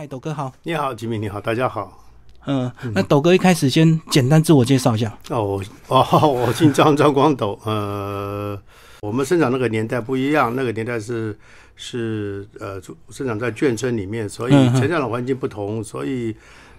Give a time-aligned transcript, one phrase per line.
[0.00, 0.50] 嗨，斗哥好。
[0.62, 2.02] 你好，吉米，你好，大家好。
[2.46, 5.14] 嗯，那斗哥一开始先简单自我介绍一下。
[5.28, 7.60] 哦， 哦，我姓张，张光斗。
[7.66, 8.58] 呃，
[9.02, 11.38] 我们生长那个年代不一样，那个年代是
[11.76, 16.34] 是呃，生长在眷村里面，所以成长的环境不同，所以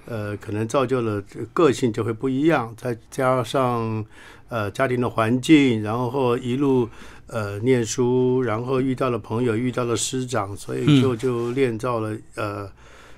[0.08, 1.22] 呃，可能造就了
[1.54, 2.74] 个性就会不一样。
[2.76, 4.04] 再加上
[4.50, 6.90] 呃家庭的环境，然后一路
[7.28, 12.68] 呃念书，然后遇到了朋友，遇到了师长，所以就就练造了呃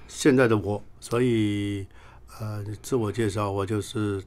[0.08, 0.84] 现在的我。
[1.00, 1.86] 所以
[2.40, 4.24] 呃，自我介绍，我就是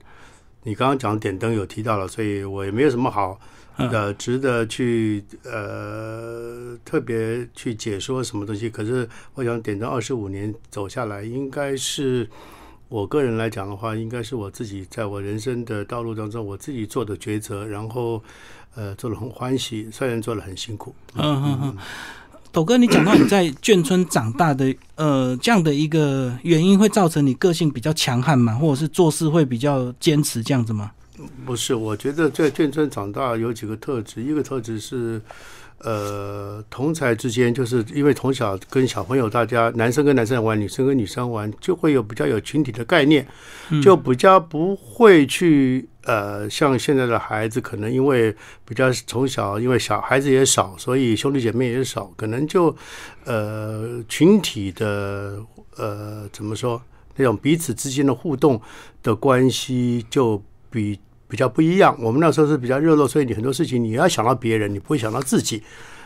[0.62, 3.40] 你刚刚讲点灯有提到了，所以我也没有什么好
[3.76, 8.68] 呃值得去呃特别去解说什么东西。
[8.68, 12.28] 可是我想点灯二十五年走下来，应该是
[12.88, 18.22] 我个人来讲的话，应该是我自己在我人生的道路当中我自己做的抉择，然后
[18.74, 20.94] 呃做的很欢喜，虽然做的很辛苦。
[21.14, 21.76] 嗯嗯嗯。
[22.56, 28.54] 斗哥，你讲到你在眷村长大的，呃，这样的一个原因会造成你个性比较强悍嘛？
[28.54, 30.90] 或者是做事会比较坚持这样子吗？
[31.44, 35.20] 不是，我觉得在眷村长大有几个特质，一个特质是。
[35.80, 43.24] 呃，同才之间，就是因为从小跟小朋友，大家男生跟男生玩，女生跟女生玩，就会有比较有群体的概念，
[43.82, 52.74] 就比较不会去呃，像现在的孩子，可能因为比较从小，因为小孩子也少，所以兄弟姐妹也少，可能就
[53.24, 55.38] 呃群体的
[55.76, 56.80] 呃怎么说，
[57.16, 58.58] 那种彼此之间的互动
[59.02, 60.98] 的关系就比。
[61.28, 65.60] 比较不一样，我们那时候是比较热络，所以你很多事情你要想到别人，你不会想到自己，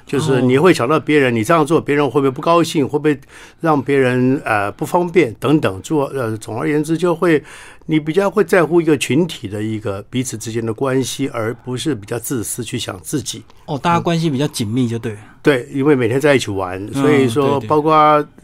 [0.06, 3.18] 就是你会想到别人，你这样做别人会不会不高兴，会不会
[3.60, 5.80] 让别人呃不方便等等。
[5.82, 7.42] 做呃，总而言之，就会
[7.86, 13.42] 你比较会在乎一个群体的一个彼此之间的关系，而不是比较自私去想自己。
[13.66, 15.16] 哦，大家关系比较紧密，就对。
[15.42, 17.94] 对，因为每天在一起玩，所以说包括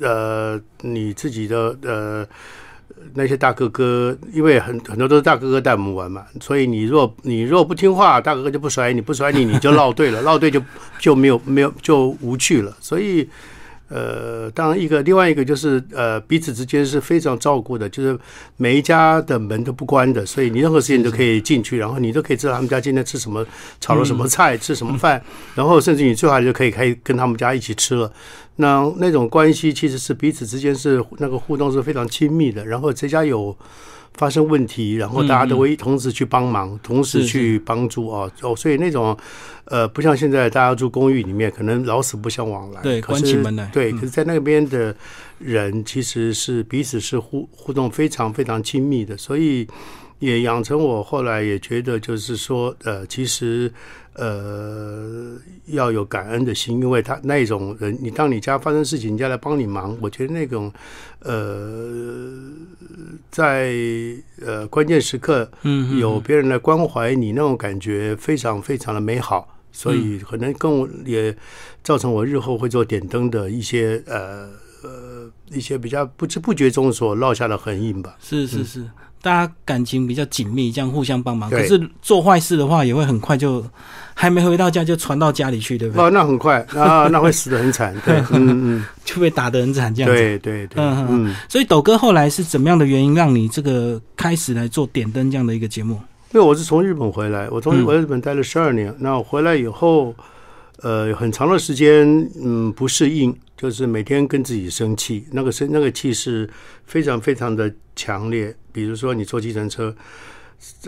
[0.00, 2.26] 呃你自己的呃。
[3.14, 10.62] 那些大哥哥，因为很很多都是大哥哥带我们玩嘛，所以你若你若不听话，大哥哥就不甩你，不甩你你就 落队了，落队就
[10.98, 13.28] 就没有没有就无趣了，所以。
[13.88, 18.18] 呃，当然，一个另外一个就是呃，彼此之间是非常照顾的，就是
[18.56, 23.46] 每一家的门都不关的，所以你任何事情都可以进去，然后你都可以知道他们家今天吃什么，
[23.80, 25.22] 炒了什么菜，吃什么饭，
[25.54, 28.12] 然后甚至你最好就可以可以跟他们家一起吃了。
[28.56, 33.56] 那那种关系其实是彼此之间是那个互动是非常亲密的，然后这家有。
[34.16, 39.16] 发生问题，然后大家都会同时去帮忙，同时去帮助啊哦，所以那种
[39.66, 43.92] 呃，不像现在大家住公寓里面，可能老死不相往来，对，关起门来，对。
[43.92, 44.94] 可是，在那边的
[45.38, 49.66] 人其实是彼此是互互动非常非常亲密的，所以
[50.18, 53.72] 也养成我后来也觉得，就是说呃，其实。
[54.18, 60.72] 呃，要有感恩的心，因为他那种人，你当你家发生事情，人家来帮你忙，我觉得那种
[61.20, 62.32] 呃，
[63.30, 63.74] 在
[64.40, 71.36] 呃关键时刻，嗯，有别人来关怀你，那种感觉非常非常的美好，所以可能跟我也
[71.82, 74.48] 造成我日后会做点灯的一些呃
[74.82, 78.16] 呃一些比较不知不觉中所落下的痕印吧。
[78.18, 78.88] 是是是，
[79.22, 81.50] 大家感情比较紧密，这样互相帮忙。
[81.50, 83.64] 可是做坏事的话，也会很快就。
[84.18, 86.02] 还没回到家就传到家里去，对不对？
[86.02, 90.16] 哦，那很快啊， 那会死的很惨，对，嗯嗯，就被打的很惨，这样子。
[90.16, 91.36] 对对对，嗯嗯。
[91.50, 96.00] 所以斗哥后来是怎么样的原因让你这个开始来做点灯这样的一个节目？
[96.32, 100.14] 因为我是从日本回来，我从我在日本待了十二年，那回来以后，
[100.80, 102.06] 呃，很长的时间，
[102.42, 106.48] 嗯，不适应，就是每天跟自己生气，那个生那个气是
[106.86, 108.56] 非常非常的强烈。
[108.76, 109.96] 比如说你坐计程车。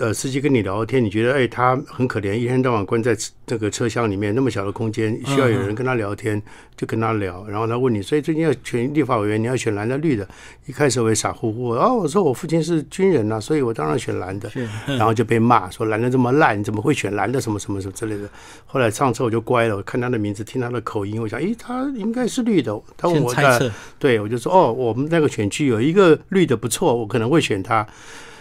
[0.00, 6.40] 呃，司机跟你聊天，你觉得哎，他很可怜，一天到晚关在这个车厢里面，那么小的空间，需要有人跟他聊天，
[6.76, 7.46] 就跟他聊。
[7.48, 10.26] 然后他问你，所以最近要选立法委员，你要选蓝的绿的？
[10.66, 14.50] 一开始我也傻乎乎，哦，我说我父亲是军人呐，所以我当然选蓝的。
[14.86, 17.40] 然后就被骂说蓝的这么烂，你怎么会选蓝的？
[17.40, 18.28] 什么什么什么之类的。
[18.66, 22.78] 后来上车我就乖了，我看他的名字，听他的口音，我想，哎，他应该是绿的。
[22.96, 27.86] 他问我的，对我就说，哦，我们那个选区有一个绿的不错，我可能会选他。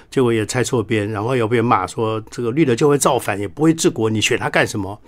[0.09, 4.99] 结果也猜错边，然后又被骂说这个绿的就会造反，也不会治国，你选他干什么？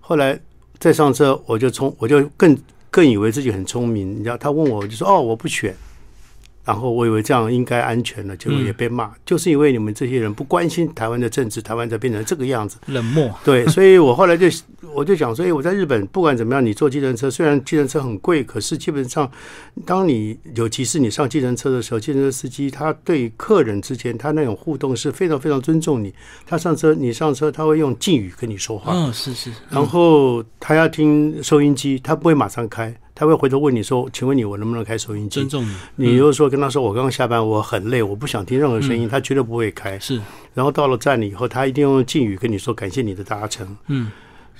[0.00, 0.38] 后来
[0.78, 2.56] 再上车，我就冲，我就更
[2.90, 4.18] 更以为自己很聪明。
[4.18, 5.74] 你知道，他问我，我就说哦，我不选。
[6.68, 13.34] 然后我以为这样应该安全了，结果也被骂，就是因为你们这些人不关心台湾的政治，台湾才变成这个样子，冷漠。
[13.42, 14.46] 对，所以我后来就
[14.92, 19.30] 我就想，所以我在日本不管怎么样，你坐计程车，虽然计程车很贵，可是基本上，
[19.86, 26.14] 当你尤其是你上计程车的时候，计程车司机他对客人之间他那种互动是非常非常尊重你。
[26.46, 28.92] 他上车，你上车，他会用敬语跟你说话。
[28.94, 29.50] 嗯，是是。
[29.70, 32.94] 然后他要听收音机，他不会马上开。
[33.18, 39.98] 他会回头问你说：“请问你我能不能开收音机尊？”重你，你如果说跟他说：“我刚刚下班，我很累，我不想听任何声音。”他绝对不会开。
[39.98, 40.20] 是，
[40.54, 44.12] 然后到了站里以后，他一定用敬语跟你说：“感谢你的搭乘。”嗯，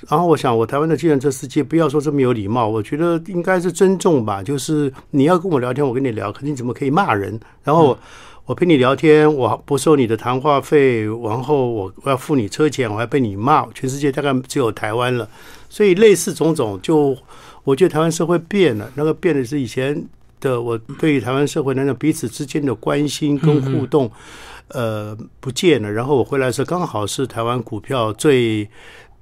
[0.09, 4.43] 然后我想，我台湾的计程车司机不要说这么有礼貌，我觉得应该是尊重吧。
[4.43, 7.39] 就是你要跟我聊天，我跟你聊，可是你怎么可以骂人？
[7.63, 7.99] 然后我
[8.45, 13.65] 我陪你聊天，我不收你的谈话费，然后我我要付你车钱，我还被你骂。
[13.73, 15.29] 全世界大概只有台湾了，
[15.69, 17.15] 所以类似种种，就
[17.63, 18.91] 我觉得台湾社会变了。
[18.95, 20.03] 那个变的是以前
[20.39, 24.11] 的我对于台湾社会那种彼此之间的关心跟互动，
[24.69, 25.91] 呃，不见了。
[25.91, 28.69] 然后我回来的时候，刚好是台湾股票最。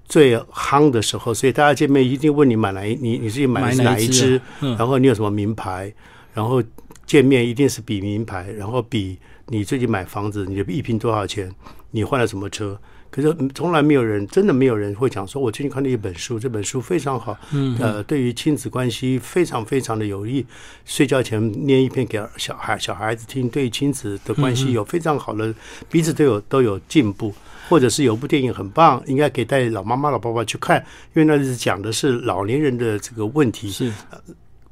[0.09, 5.93] 最夯的时候，所以大家见面一定问你买哪一，你你自己买哪一支，嗯然后你有什么名牌，
[6.33, 6.63] 然后
[7.05, 9.17] 见面一定是比名牌，然后比
[9.47, 11.51] 你最近买房子，你的一平多少钱，
[11.91, 12.79] 你换了什么车。
[13.09, 20.45] 可是嗯从来没有人，真的没有人会讲说，我最近看了一本书，这本书非常好，嗯呃，对于亲子关系非常非常的有益。
[20.85, 25.53] 睡觉前念一篇给小孩小孩子听，对亲子的关系有非常好的，
[25.89, 27.33] 彼此都有都有进步。
[27.69, 30.79] 或者是有部电影很棒，应该给带老妈妈、老爸爸去看，
[31.13, 33.69] 因为那是讲的是老年人的这个问题。
[33.69, 33.91] 是，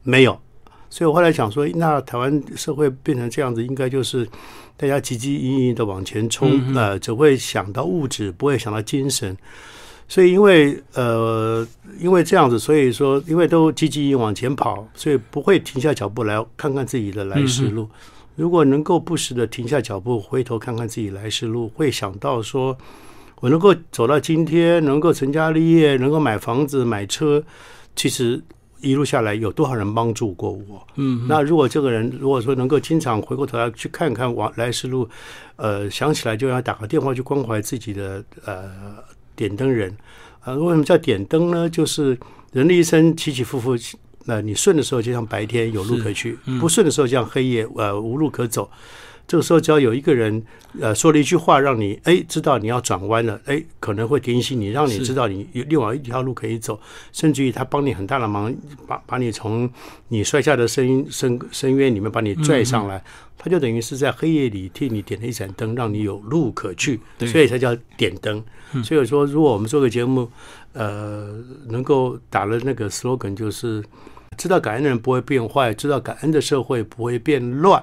[0.02, 0.40] 没有，
[0.90, 4.26] 所以我后来想说，那台湾社会变成这样子，应该就是
[4.78, 9.36] 大家汲汲营营的往前冲，呃，只会想到物质，不会想到精神。
[10.08, 11.66] 所以因为呃，
[12.00, 17.90] 因为这样子，所以说因为都积极往前跑，所以不会停下脚步来看看自己的来时路。
[18.36, 22.78] 如果能够不时的停下脚步，回头看看自己来时路，会想到说，
[23.40, 27.42] 我能够走到今天，能够成家立业，能够买房子、买车，
[27.96, 28.40] 其实
[28.82, 30.86] 一路下来有多少人帮助过我？
[30.96, 35.10] 嗯，那如果这个人如果说能够经常回过头来去看看往来时路，
[35.56, 38.70] 呃，想起来就要打个电话去关怀自己的呃
[39.36, 39.96] 点灯人。
[40.44, 41.70] 呃，为什么叫点灯呢？
[41.70, 42.18] 就是
[42.52, 43.76] 人的一生起起伏伏，
[44.26, 48.70] 那、你顺的时候就像白天有路可去，不顺的时候就像黑夜呃无路可走。
[49.28, 50.44] 这个时候只要有一个人
[50.80, 56.80] 呃说了一句话，让你哎知道你要转弯了，哎可能会提醒你，让你知道你有另外一条路可以走，
[57.12, 58.54] 甚至于他帮你很大的忙，
[58.86, 59.70] 把把你从
[60.10, 63.04] 你摔下的深深深渊里面把你拽上来，
[63.38, 68.44] 他就等于是在黑夜里替你点了一盏灯，让你有路可去，所以才叫点灯。
[68.84, 70.30] 所以说，如果我们做个节目，
[70.74, 73.82] 呃，能够打了那个 slogan，就是
[74.38, 77.82] 知道感恩的人不会变坏，知道感恩的社会不会变乱。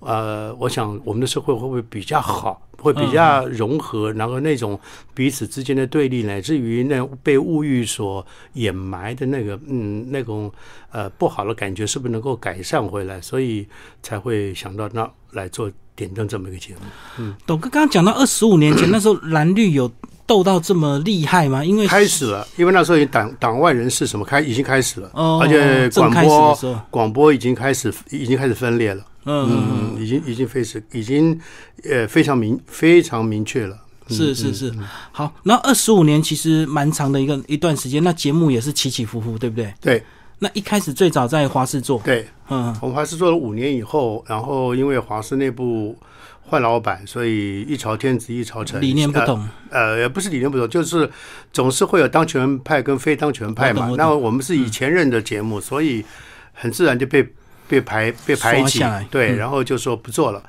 [0.00, 4.78] 呃，我想我们的社会会不会比较好，会比较融合，然后那种
[5.14, 10.52] 彼此之间的对立，乃至于那被物欲所掩埋的那个嗯那种
[10.92, 13.20] 呃不好的感觉，是不是能够改善回来？
[13.20, 13.66] 所以
[14.02, 16.80] 才会想到那来做点灯这么一个节目。
[17.18, 19.90] 嗯董哥刚刚讲到二十五年前那时候蓝绿有
[20.26, 21.64] 斗到这么厉害吗？
[21.64, 29.02] 因为开始了，因为那时候党党外人士什么开已经开始了，哦，而且广播广播已经开始已经开始分裂了。
[29.26, 31.38] 嗯已经已经非是已经
[31.84, 33.76] 呃非常明非常明确了。
[34.08, 34.72] 嗯是是是，
[35.10, 39.74] 好，那二十五年其实蛮长的一个一段时间，那节目也是起起伏伏，对不对？
[39.80, 40.02] 对。
[40.38, 45.96] 那一开始最早在华视做，对，嗯，我们华视做了五年以后，然后因为华视内部
[46.42, 51.10] 换老板，所以一朝天子一朝臣，理念不同，呃，也不是理念不同，就是
[51.52, 53.92] 总是会有当权派跟非当权派嘛。
[53.96, 56.04] 那我们是以前任的节目，所以
[56.52, 57.26] 很自然就被
[57.68, 58.80] 被排被排挤
[59.10, 60.42] 对，嗯然后就说不做了。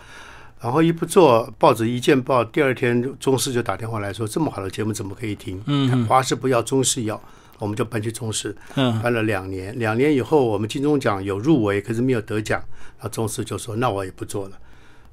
[0.59, 5.61] 然后一不做，报纸一见报，第二天中视就打电话来说，这么好的节目怎么可以停？
[5.67, 7.21] 嗯嗯华视不要，中视要，
[7.59, 9.77] 我们就搬去中视，嗯搬了两年。
[9.77, 12.59] 两年以后，我们金钟奖有入围，可是没有得奖，
[12.97, 14.57] 然后中视就说那我也不做了。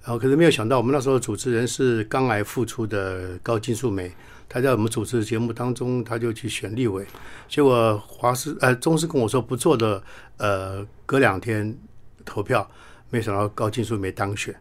[0.03, 4.11] 然后可是没有想到，我们那时候主持人是肝癌复出的高金素梅，
[4.49, 7.07] 她在我们主持的节目当中，她就去选立委，
[7.49, 10.03] 结果华视呃中视跟我说不做的，
[10.39, 11.77] 呃隔两天
[12.25, 12.69] 投票，
[13.11, 14.55] 没想到高金素梅当选。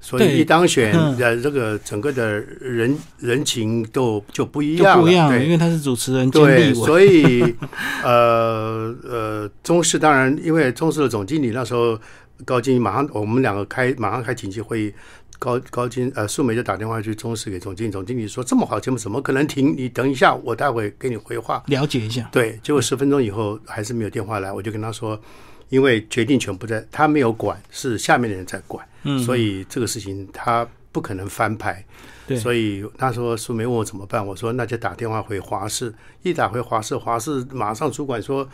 [0.00, 7.42] 所以一当选，嗯呃，这个整个的人人情都就不一就样了，不一样，对因为他是主持人兼对，所以
[8.04, 11.98] 呃呃，中视当然，因为中视的总经理那时候
[12.44, 14.94] 高金马上我们两个开马上开紧急会议，
[15.40, 19.74] 高高金呃素梅就打电话去中视给总经理，总经理说这么好的节目怎么可能停？
[19.76, 21.60] 你等一下，我待会给你回话。
[21.66, 25.20] 了解一下，对，结果十分钟以后还是没有电话来，我就跟他说，
[25.68, 31.84] 因为决定权不在他没有管，是下面的人在管，嗯，所以这个事情他不可能翻牌。
[32.26, 38.46] 对，所以那时候苏梅问我怎么办，我说那就打电话回华视，一打回华视，华视马上主管说，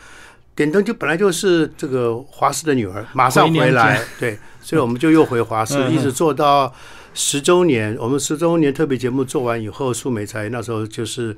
[0.55, 6.73] 点灯就本来就是这个华视的女儿，马上回来， 对，所以我们就又回华视，一直做到
[7.13, 7.93] 十周年。
[7.99, 11.35] 我们十周年特别节目做完以后，苏梅才那时候就是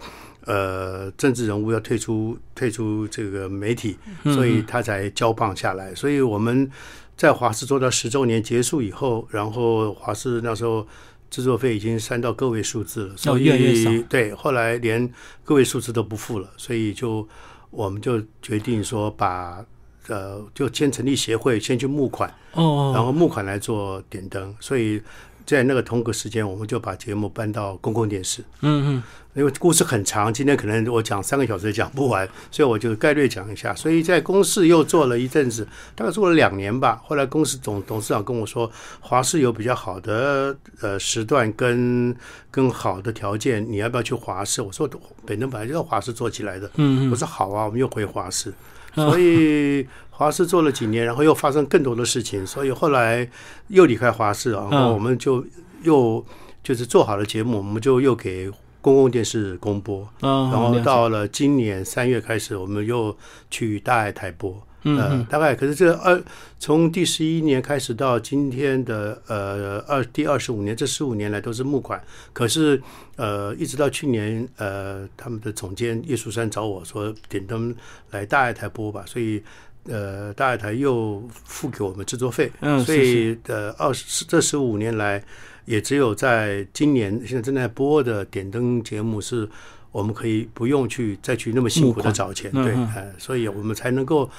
[0.48, 5.94] 呃政治人物要退出退出这个媒体，所以他才交棒下来。
[5.94, 6.68] 所以我们
[7.16, 10.88] 在华视做到十周年结束以后，然后华视那时候
[11.30, 15.08] 制作费已经删到个位数字了，所以对，后来连
[15.44, 17.28] 个位数字都不付了，所以就
[17.70, 19.64] 我们就决定说把
[20.08, 22.30] 呃就先成立协会，先去募款。
[22.54, 25.02] 哦哦，然后募款来做点灯，所以
[25.48, 28.44] 在那个同个时间，我们就把节目搬到公共电视。
[28.60, 33.74] 嗯嗯，因为故事很长，今天可能我讲三个小时也讲不完，所以我就概略讲一下。
[33.74, 37.02] 所以在公司又做了一阵子，大概做了两年吧。
[37.06, 42.14] 后来公司总董事长跟我说，华视有比较好的呃时段跟
[42.52, 44.62] 跟好的条件，你要不要去华视？
[44.62, 44.86] 我说
[45.26, 46.68] 北灯本来就在华视做起来的。
[46.76, 48.54] 嗯嗯我说好啊，我们又回华视。
[48.94, 49.88] 所以
[50.18, 53.30] 华视做了几年，然后又发生更多的事情，所以后来
[53.68, 55.46] 又离开华视，然后我们就
[55.84, 56.26] 又
[56.64, 58.50] 就是做好了节目，我们就又给
[58.82, 63.16] 公共电视公播，嗯，然后到了今年三月开始，我们又
[63.52, 64.60] 去大爱台播。
[64.84, 66.24] 嗯呃，大概可是这二
[66.60, 72.02] 从第十一年开始到今天的呃二第二十五年，这十五年来都是募款。
[72.32, 72.82] 可是
[73.18, 77.76] 呃，一直到去年呃，他们的总监叶树山找我说点灯
[78.12, 79.44] 来大爱台播吧，所以
[79.88, 82.52] 呃，大爱台又付给我们制作费。
[82.62, 85.24] 嗯所以呃，二十这十五年来，
[85.66, 89.50] 也只有在今年现在正在播的点灯节目是。
[89.90, 94.30] 我们可以不用去再去那么辛苦的找钱，嗯对，嗯呃，所以我们才能够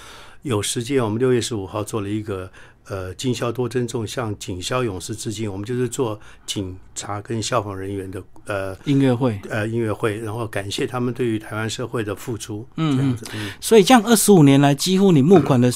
[0.43, 1.03] 有时间。
[1.03, 2.49] 我们六月十五号做了一个
[2.89, 5.51] 呃，今宵多珍重，向警消勇士致敬。
[5.51, 9.39] 我们就是做警察跟消防人员的呃音乐会。
[9.51, 13.27] 呃音乐会，然后感谢他们对于台湾社会的付出，嗯这样子。
[13.35, 15.71] 嗯，所以这样二十五年来，几乎你募款的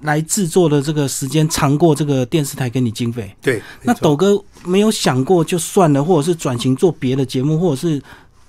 [0.00, 3.34] 来制作的这个时间长过这个电视台给你经费。
[3.40, 3.62] 对。
[3.82, 8.02] 那斗哥没有想过就算了，或者是转型做别的节目，或者是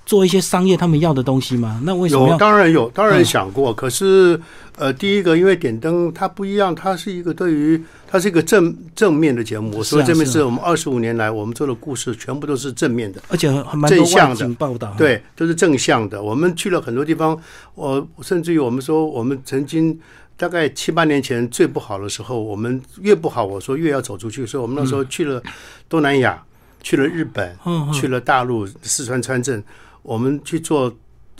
[0.05, 1.81] 做一些商业他们要的东西吗？
[1.83, 3.73] 那为什么有，当然有，当然嗯想过。
[3.73, 4.39] 可是，
[4.77, 9.77] 呃，第一个，因为点灯它不一样，它是一个对于它是一个正正面的节目。
[9.77, 13.21] 我说这边是啊正面是我们二十五年来我们做的故事全部都是正面的。
[13.29, 16.21] 而且很蛮正向的报道。，对，都是正向的。
[16.21, 17.39] 我们去了很多地方，
[17.75, 19.97] 我甚至于我们说，我们曾经
[20.35, 24.45] 大概七八年前最不好的时候，我们越不好，我说越要走出去。
[24.45, 25.41] 所以我们那时候去了
[25.87, 26.43] 东南亚，
[26.81, 27.55] 去了日本，
[27.93, 29.63] 去了大陆四川川镇，
[30.03, 30.95] 我们去做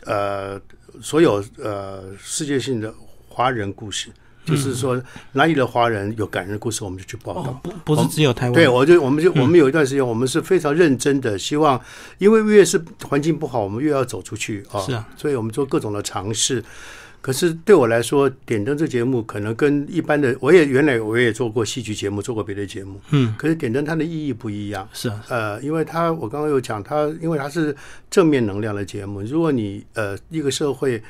[0.06, 0.60] 呃
[1.02, 2.92] 所有呃世界性的
[3.30, 4.10] 华人故事。
[4.46, 5.02] 就是说，
[5.32, 7.44] 哪里的华人有感人的故事，我们就去报道。
[7.44, 8.54] 哦，不不是只有台湾。
[8.54, 11.80] 对，我就我们就我们有一段时间，我们是非常认真的，希望，
[12.18, 14.82] 因为越是环境不好，我们越要走出去啊。
[14.82, 16.62] 是啊，所以我们做各种的尝试。
[17.24, 23.00] 可是对我来说，点灯这节目可能跟一般的，我也原来我也做过戏剧节目，做过别的节目。
[23.12, 24.86] 嗯，可是点灯它的意义不一样。
[24.92, 27.74] 是啊，呃，因为它我刚刚有讲，它因为它是
[28.12, 31.02] 正面能量的节目，如果你呃一个社会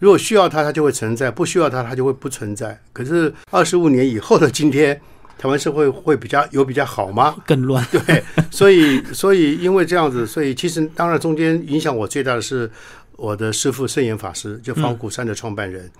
[0.00, 2.76] 如果需要它，它就会存在；不需要它，它就会不存在。
[2.92, 5.00] 可是二十五年以后的今天，
[5.38, 7.36] 台湾社会会比较有比较好吗？
[7.46, 7.86] 更乱。
[7.92, 12.68] 对，所以 所以因为这样子，所以其实当然中间影响我最大的是
[13.16, 15.90] 我的师傅圣严法师，就方古山的创办人。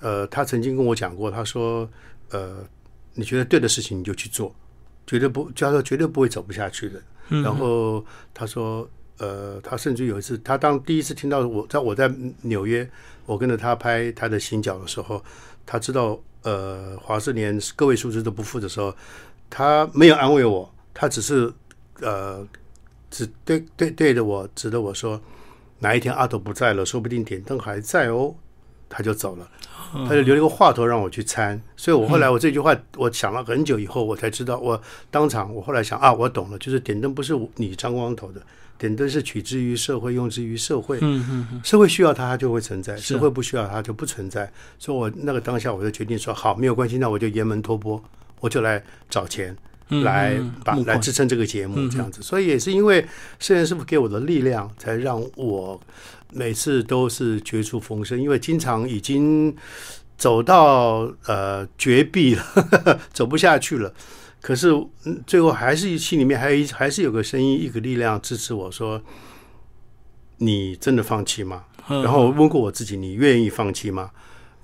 [0.00, 1.88] 呃，他曾经跟我讲过，他说
[2.30, 2.58] ：“呃，
[3.14, 4.54] 你觉得对的事情你就去做，
[5.06, 7.00] 绝对不，他说绝对不会走不下去的。”
[7.42, 8.04] 然后
[8.34, 12.88] 他说：“呃，他甚至有一次，他当第一次听到我在我在纽约，
[13.24, 15.24] 我跟着他拍他的行脚的时候，
[15.64, 18.94] 他知道呃华氏连个位数字都不付的时候，
[19.48, 21.50] 他没有安慰我，他只是
[22.00, 22.46] 呃
[23.10, 25.20] 只对对对着我指着我说，
[25.78, 28.34] 哪一天阿斗不在了，说不定点灯还在哦，
[28.88, 29.48] 他就走了。
[30.08, 34.78] 他就留了一个话头让我去参，所以我后来我这句话我想了很久以后，我才知道，我
[35.12, 38.42] 当场我后来想啊，我懂了，就是点灯不是你张光头的，
[38.76, 40.98] 点灯是取之于社会，用之于社会，
[41.62, 44.52] 社会需要它，它就会存在；社会不需要它，就不存在。
[44.76, 48.02] 所以我那个当下我就决定说，好，没有关系，那我就沿门托钵，
[48.40, 49.56] 我就来找钱。
[49.88, 53.06] 嗯来把来支撑这个节目这样子，所以也是因为
[53.38, 55.80] 圣严师傅给我的力量，才让我
[56.32, 58.20] 每次都是绝处逢生。
[58.20, 59.54] 因为经常已经
[60.18, 63.92] 走到呃绝壁了， 走不下去了，
[64.40, 64.70] 可是
[65.04, 69.00] 嗯最后还是心里面还有一还是有个声音，一个力量支持我说
[70.38, 74.10] ：“你真的放弃吗？”嗯然后问过我自己：“你愿意放弃吗？”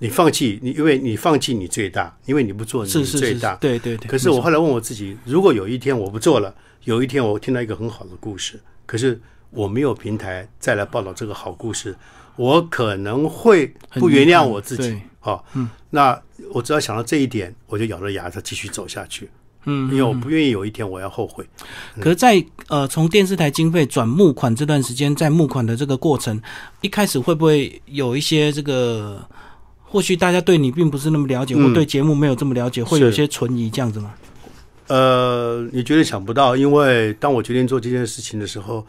[0.03, 3.55] 你放弃，你因为你放弃你最大，因为你不做你是最大，。
[3.55, 4.05] 对对对。
[4.05, 9.17] 可是我后来问我自己，如果有一天我不做了，有一天我听到一个很好的故事，可是
[9.49, 11.95] 我没有平台再来报道这个好故事，
[12.35, 15.01] 我可能会不原谅我自己对。
[15.21, 19.29] 好、嗯，那我只要想到这一点，我就咬着牙再继续走下去。
[19.63, 21.47] 嗯，因为我不愿意有一天我要后悔。
[22.01, 26.41] 可是在，呃从电视台经费转募款这段时间，在募款的这个过程，
[26.81, 29.25] 一开始会不会有一些这个，
[29.93, 34.11] 或许大家对你并不是那么了解，嗯或对节目没有这么了解，会有一些存疑这样子吗？
[34.87, 38.83] 呃，你绝对想不到，因为当我决定做这件事情的时候，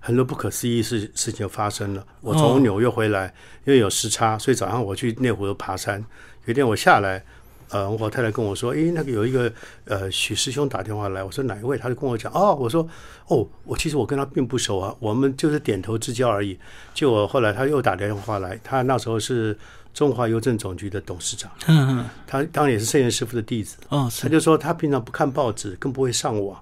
[0.00, 2.04] 很多不可思议事事情就发生了。
[2.22, 3.32] 我哦从纽约回来，
[3.66, 6.04] 因为有时差，所以早上我去内湖爬山。
[6.46, 7.24] 有一天我下来，
[7.68, 9.52] 呃，我太太跟我说：“诶，那个有一个
[9.84, 12.84] 呃许师兄打电话来。”我说：“哪一位？”他就跟我讲：“哦，我说
[13.28, 16.58] 哦，我其实我跟他并不熟啊，我们就是点头之交而已。”
[16.94, 19.56] 结果后来他又打电话来，他那时候是
[19.98, 23.76] 中华邮政总局的董事长，嗯嗯，他当然也是圣严师傅的弟子。
[23.88, 26.56] 哦，他就说他平常不看报纸，更不会上网。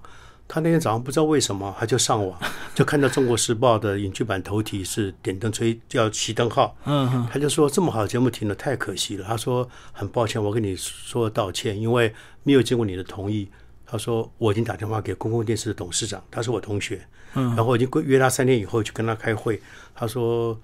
[0.47, 2.35] 他那天早上不知道为什么，他就上网，
[2.73, 9.23] 就看到《中国时报》的影剧版头题是点灯吹叫熄灯号，嗯嗯，他就说这么好的节目停了，太可惜了。
[9.23, 13.47] 他说很抱歉，我跟你说道歉，因为没有经过你的同意。
[13.85, 19.61] 他说我已经打电话给公共电视的董事长，他是我同学，嗯然后我已经约他三天以后去跟他开会。
[19.93, 20.59] 他说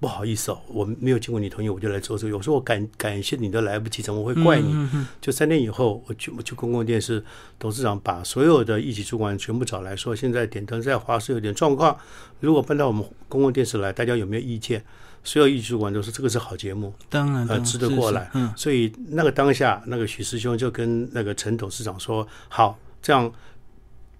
[0.00, 2.36] 不好意思哦，我没有经过你同意，我就来做这个。
[2.36, 4.88] 我说我感感谢你都来不及，怎么会怪你？
[5.20, 7.22] 就三天以后，我去我去公共电视，
[7.58, 11.94] 董事长把所有的一级主管全部找来说，现在点灯在华视有点状况，
[12.40, 14.82] 如果搬到我们公共电视来，大家有没有意见？
[15.22, 18.30] 所有一级主管都说这个是好节目，当然，当呃，值得过来。
[18.32, 23.30] 嗯，所以那个当下，那个许师兄就跟那个陈董事长说：“好，这样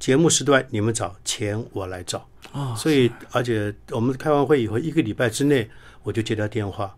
[0.01, 5.71] 节目时段你们找，钱我来找。”哦，所以，而且我们开完会以后，一个礼拜之内，
[6.03, 6.93] 我就接到电话，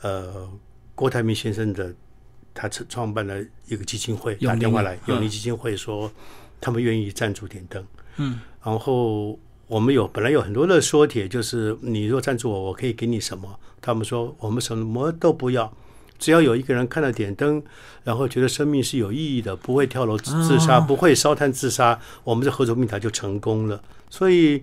[0.00, 0.50] 呃，
[0.96, 1.94] 郭台铭先生的
[2.52, 6.10] 他创创办了一个基金会，打电话来，嗯永利基金会说
[6.60, 7.86] 他们愿意赞助点灯，
[8.16, 13.60] 嗯，然后我们有本来有很多的说帖，就是你若赞助我，我可以给你什么？
[13.80, 15.72] 他们说我们什么都不要，
[16.18, 17.62] 只要有一个人看到点灯，
[18.04, 23.80] 然后觉得生命是有意义的，不会跳楼自自杀，哦不会烧炭自杀，我们这合作平台就成功了。
[24.08, 24.62] 所以，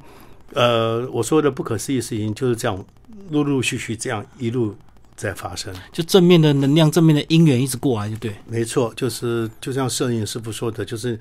[0.53, 2.85] 呃，我说的不可思议事情就是这样，
[3.29, 4.75] 陆陆续续这样一路
[5.15, 5.73] 在发生。
[5.91, 8.35] 就正面的能量、正面的因缘一直过来，就对。
[8.47, 11.19] 没错，就是就像摄影师傅说的，就是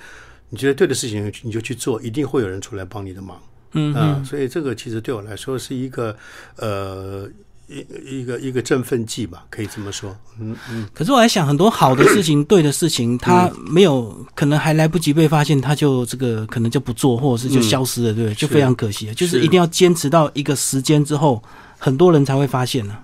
[0.51, 3.41] 你觉得对的事情你就去做，一定会有人出来帮你的忙。
[3.73, 6.15] 嗯啊、嗯，所以这个其实对我来说是一个
[6.57, 7.27] 呃
[7.73, 10.15] 一一个一个振奋剂吧，可以这么说。
[10.39, 18.35] 嗯嗯，可是我还想，很多好的事情、对的事情，他没有可能还来不及被发现，他就这个可能就不做，或者是就消失了，对不对？
[18.35, 19.15] 就非常可惜了。
[19.15, 21.43] 就是是一定要坚持到一个时间之后，
[21.79, 22.97] 很多人才会发现呢。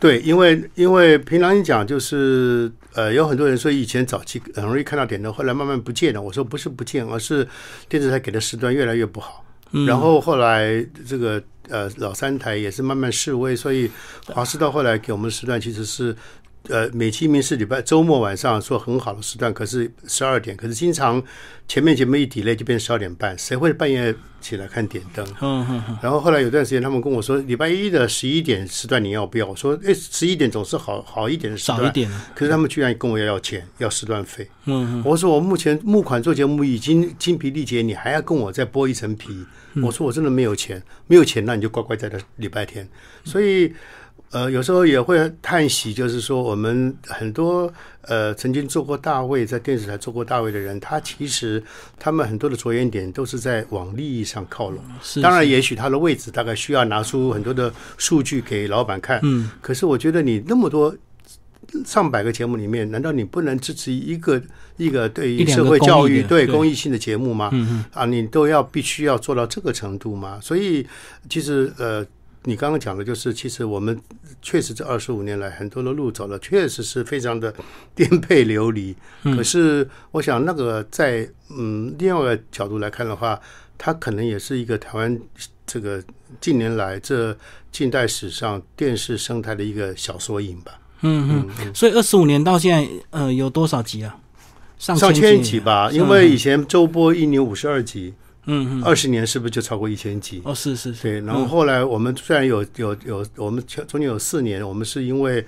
[0.00, 6.20] 对，因为因为平常你讲就是呃，有很多人说以前早期很容易看到点灯，后来慢慢不见了。
[6.20, 7.46] 我说不是不见，而是
[7.88, 9.42] 电视台给的时段越来越不好。
[9.76, 13.90] 嗯然后后来这个呃老三台也是慢慢示威，所以
[14.26, 16.14] 华视到后来给我们的时段其实是
[16.68, 21.22] 呃美其名是礼拜周末晚上说很好的时段，可是十二点，可是经常
[21.68, 25.26] 前面节目一 delay 就变十二点半，谁会半夜起来看点灯？
[25.40, 29.46] 嗯嗯嗯，然后后来有段时间，他们跟我说，礼拜一的十一点时段你要不要？
[29.46, 31.78] 我说，哎，十一点总是好好一点的时段。
[31.78, 32.10] 少一点。
[32.34, 34.46] 可是他们居然跟我要要钱，要时段费。
[34.66, 39.44] 嗯嗯，我说我目前募款做节目已经精疲力竭，你还要跟我再剥一层皮？
[39.74, 42.88] 嗯我说我真的没有钱，没有钱，那你就乖乖在这礼拜天。
[43.24, 43.72] 所以，
[44.30, 51.62] 呃，有时候也会叹息，就是说我们很多呃曾经做过大卫，在电视台做过大卫的人，他其实
[51.98, 54.82] 他们很多的着眼点都是在往利益上靠拢。
[55.22, 59.20] 当然，也许他的位置大概需要拿出很多的数据给老板看。
[59.22, 60.94] 嗯，可是我觉得你那么多
[61.84, 64.40] 上百个节目里面，难道你不能支持一个
[64.76, 67.50] 一个对于社会教育、公对对公益性的节目吗？
[67.92, 70.38] 啊，你都要必须要做到这个程度吗？
[70.42, 70.86] 所以
[71.28, 72.06] 其实呃，
[72.44, 73.98] 你刚刚讲的就是，其实我们
[74.42, 77.52] 确实这二十五年来很多的路走了，确实是非常的
[77.94, 78.94] 颠沛流离。
[79.22, 83.40] 嗯可是我想那个在嗯另外一个角度来看的话，
[83.76, 85.18] 它可能也是一个台湾
[85.66, 86.02] 这个
[86.40, 87.36] 近年来这
[87.72, 90.78] 近代史上电视生态的一个小缩影吧。
[91.04, 94.16] 嗯嗯，所以二十五年到现在，呃，有多少集啊？
[94.78, 95.60] 上上千集集。
[95.60, 98.12] 吧，因为以前周播一年五十二集，
[98.46, 100.42] 嗯嗯，二十年是不是就超过一千集？
[100.44, 105.46] 哦，是是是，对，然后后来我们虽然有有有，我们中间有四年，我们是因为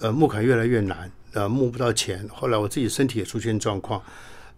[0.00, 4.00] 呃募款越来越难，呃募不到钱，后来我自己身体也出现状况，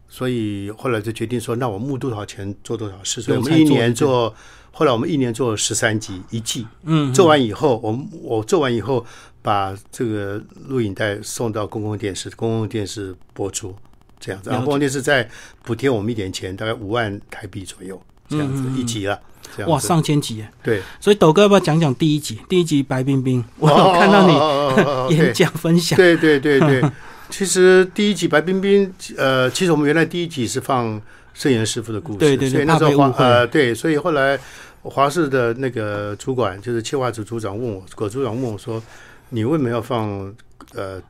[0.09, 4.35] 所以后来就决定说，那我募多少钱做多少事，所以我们一年做，
[4.73, 9.05] 后来我们一年做十三集一季，嗯，做完以后，我们我做完以后，
[9.49, 13.75] 把这个录影带送到公共电视，公共电视播出，
[14.21, 14.51] 这样子。
[14.51, 15.27] 然后公共电视再
[15.65, 19.19] 补贴我们一点钱，大概五万台币左右，这样子一集了。
[19.67, 20.51] 哇，上千集耶！
[20.63, 22.39] 对，所以斗哥要不要讲讲第一集？
[22.47, 26.83] 第一集白冰冰，我有哦看到你演讲分享，对对对对，
[27.31, 31.01] 其实第一集白冰冰，呃，其实我们原来第一集是放
[31.33, 34.39] 圣严师傅的故事，对对对所以那时候呃对，所以后来
[34.83, 38.83] 华视的那个主管就是企划组组长问我，葛组长问我说，
[39.31, 40.35] 你为什么要放
[40.75, 41.03] 呃？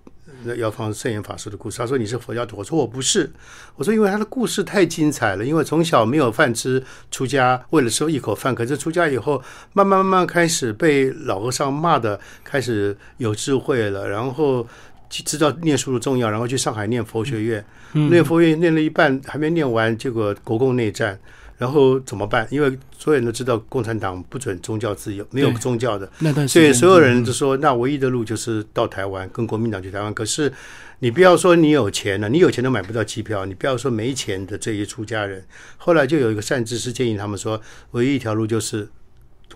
[0.45, 3.29] 那要放圣严法师的故事，他说你是佛教徒，我说我不是，
[3.75, 14.65] 我说因为他的故事太精彩了，因为从小没有饭吃，出家为了吃一口饭，可是出家以后，慢慢慢慢开始被老和尚骂的，开始有智慧了，然后
[15.09, 21.19] 知道念书的重要，然后去上海念佛学院，念佛学院念了一半还没念完，结果国共内战。
[21.59, 22.47] 然后怎么办？
[22.51, 26.11] 因为所有人都知道共产党不准宗教自由，没有宗教的，
[26.47, 30.15] 所以间，所有人都说，那唯一的路就是到台湾，跟国民党去台湾。
[30.15, 30.53] 可是
[31.01, 35.45] 你不要说你有钱了，你有钱都买不到机票，你不要说没钱的这些出家人。
[35.77, 38.89] 后来就有一个善知识建议他们说，唯一一条路就是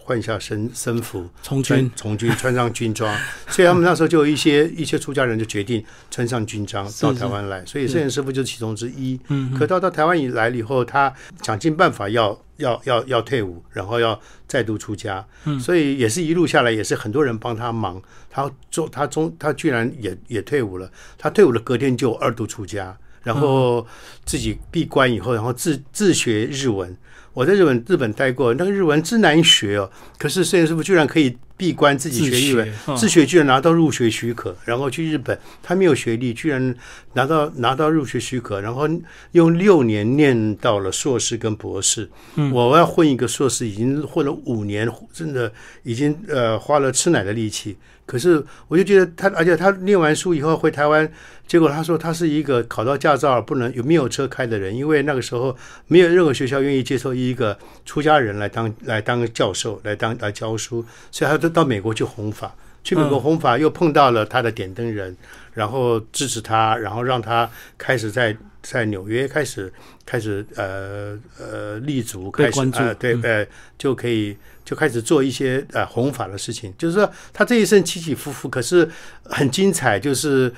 [0.04, 3.16] 换下身身服，从穿军从军 穿上军装，
[3.48, 9.18] 所以他们那时候就有一些一些出家人就决定穿上军装到台湾来，所以圣严师傅就是其中之一。
[9.28, 11.12] 嗯，可到到台湾以来了以后，他
[11.42, 15.58] 想尽办法要要要要退伍，然后要再度出家，嗯。
[15.60, 18.02] 所以也是一路下来，也是很多人帮他忙。
[18.28, 23.86] 他中他中他居然也也退伍了，他退伍了隔天就二度出家，然后
[24.24, 26.96] 自己闭关以后，然后自自学日文。
[27.34, 29.90] 我在日本日本待过，那个日文之难学哦。
[30.18, 36.74] 可是摄影师傅居然可以闭关自己学日文，自学居然拿到入学许可，然后去日本，他没有学历，居然
[37.14, 38.88] 拿到拿到入学许可，然后
[39.32, 42.08] 用六年念到了硕士跟博士。
[42.34, 45.50] 嗯我要混一个硕士，已经混了五年，真的
[45.84, 47.76] 已经呃花了吃奶的力气。
[48.04, 51.10] 可是我就觉得他，而且他念完书以后回台湾，
[51.46, 62.54] 结果他说他是一个考到驾照不能有没有车开的人，因为那个时候没有任何学校愿意接受一个出家人来当来当教授来当来教书，所以他就到美国去弘法。
[62.84, 65.16] 去美国弘法，又碰到了他的点灯人，
[65.54, 69.72] 然后支持他，然后让他开始在在纽约开始
[70.04, 76.72] 开始呃呃立足，开始被关注呃对就可以就开始做一些呃弘法的事情。
[76.76, 78.88] 就是说他这一生起起伏伏，可是
[79.24, 80.52] 很精彩，就是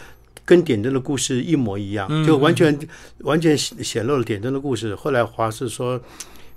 [0.45, 2.79] 跟点灯的故事一模一样，嗯就完全
[3.19, 4.95] 完全显显露了点灯的故事。
[4.95, 6.01] 后来华氏说。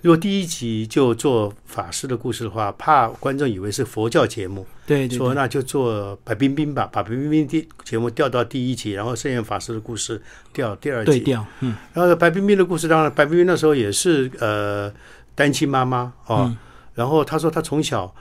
[0.03, 10.21] 如果第一集就做法师的故事的话，怕观众以为是佛教节目，对对对，说那就做白冰冰吧，把白冰冰第节目调到第一集，然后圣严法师的故事
[10.53, 11.11] 调第二集。
[11.11, 14.93] 对调，嗯然后白冰冰的故事，当然白冰冰那时候也是呃
[15.33, 16.57] 单亲妈妈哦，嗯
[16.97, 18.13] 然后他说他从小。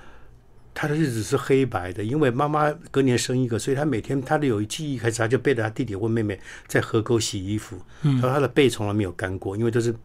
[0.78, 7.78] 他的日子是黑白的，因为妈妈隔年生一个，所以他每天他的有记忆开始，他就背着他弟弟或妹妹在河沟洗衣服。
[8.02, 9.96] 嗯她说他的背从来没有干过，因为都是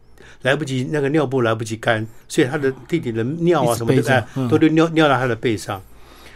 [0.43, 5.81] 来不及那个尿布来不及干，所以他的弟弟的尿啊什么的背着哎嗯都都尿尿到他的背上。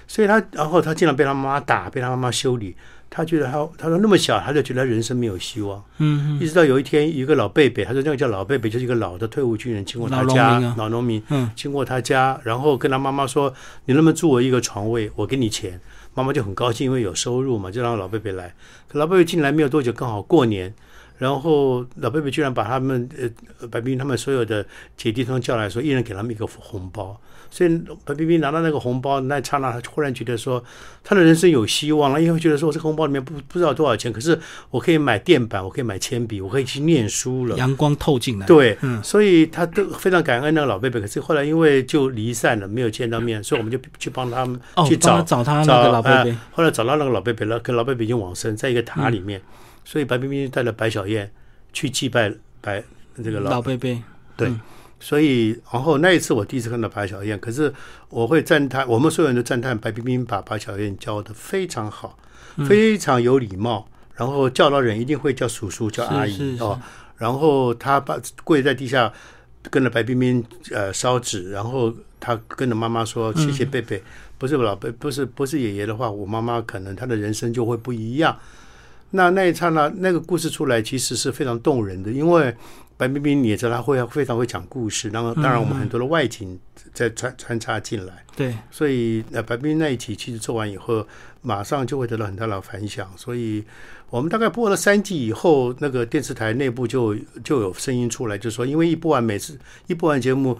[0.05, 2.75] 所以他，然后他经常被他妈妈打，被他妈妈修理。
[3.15, 5.81] 他觉得他，他说那么小，他就觉得人生没有希望。
[5.99, 13.53] 嗯一直到有一天，有一个老贝贝，他说那个叫老贝贝，就是一个老的退伍军人，经过他老家，老农民，嗯经过他家，然后跟他妈妈说
[13.87, 15.09] ：“你能不能住我一个床位？
[15.15, 15.79] 我给你钱。”
[16.13, 18.53] 妈妈就很高兴，因为有收入嘛，就让老贝贝来。
[18.89, 20.73] 可老贝贝进来没有多久，刚好过年，
[21.17, 24.65] 然后老贝贝居然把他们呃白冰冰他们所有的
[24.97, 27.19] 姐弟通叫来说，一人给他们一个红包。
[27.55, 30.61] 所以白冰冰拿到那个红包那一刹那，他忽然觉得说，
[31.05, 34.37] 他的人生有希望了，因为觉得说，我这个红包里面不不知道多少钱，可是
[34.71, 37.55] 我可以买垫板，我可以买铅笔，我可以去念书了。
[37.55, 39.01] 阳光透进来，对，嗯。
[39.01, 40.99] 所以他都非常感恩那个老贝贝。
[40.99, 46.31] 可是后来因为就离散了，没有见到面，所以我们就去帮他们哦去，找找他那找个老贝贝。
[46.31, 49.41] 呃，后来找到那个老贝贝了，可老贝贝已经往生，在一个塔里面，
[49.85, 51.31] 所以白冰冰带了白小燕
[51.71, 52.83] 去祭拜白
[53.23, 54.01] 这个老老贝贝，
[54.35, 54.49] 对。
[54.49, 54.59] 嗯
[55.05, 57.71] 所以，然后那一次我第一次看到白小燕，可是
[58.09, 62.17] 我会赞叹，我们所有人都赞叹白冰冰把白小燕教的非常好，
[62.55, 62.65] 嗯。
[62.65, 66.81] 非常有礼貌，然后叫到人一定会叫叔叔、叫阿姨哦，
[67.17, 69.13] 然后他把跪在地下
[69.69, 74.01] 跟着白冰冰呃烧纸，然后他跟着妈妈说谢谢贝贝，
[74.39, 78.35] 不是老贝，不是不是爷爷的话，我妈妈可能她的人生就会不一样。
[79.11, 82.53] 那那一刹那，那个故事出来，其实是非常动人的，因为
[82.97, 86.57] 白冰冰你也知道，他会非常会讲故事，然后当然我们很多的外景
[86.93, 91.05] 在穿穿插进来，对，所以呃白冰冰那一集其实做完以后，
[91.41, 93.63] 马上就会得到很大的反响，所以
[94.09, 100.57] 我们大概播了三季以后，那个电视台内部就就有声音出来，就说因为一播完每次一播完节目，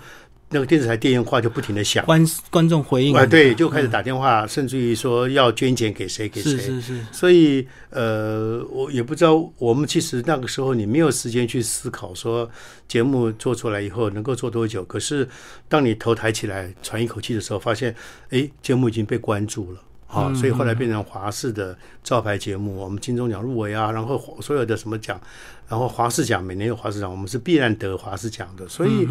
[0.50, 2.06] 那个电视台电话就不停的响。
[2.06, 6.52] 观观众回应啊，对，就开始打电话，甚至于说要捐钱给谁给谁。
[6.52, 12.50] 是是是，所以呃，我也不知道，我们其实那个时候你没有时间去思考说
[12.88, 14.84] 节目做出来以后能够做多久。
[14.84, 15.28] 可是
[15.68, 17.96] 当你头抬起来喘一口气的时候，发现
[18.30, 19.82] 哎，节目已经被关注了。
[20.08, 22.78] 啊，所以后来变成华视的招牌节目。
[22.78, 25.20] 我们金钟奖入围啊，然后所有的什么奖，
[25.68, 28.66] 然后华视奖每年有华视奖，我们是必然得华视奖的。
[28.70, 29.06] 所以，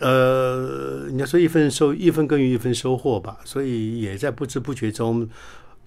[0.00, 5.28] 呃，你要说一分收一分耕耘一分收获吧，所以也在不知不觉中。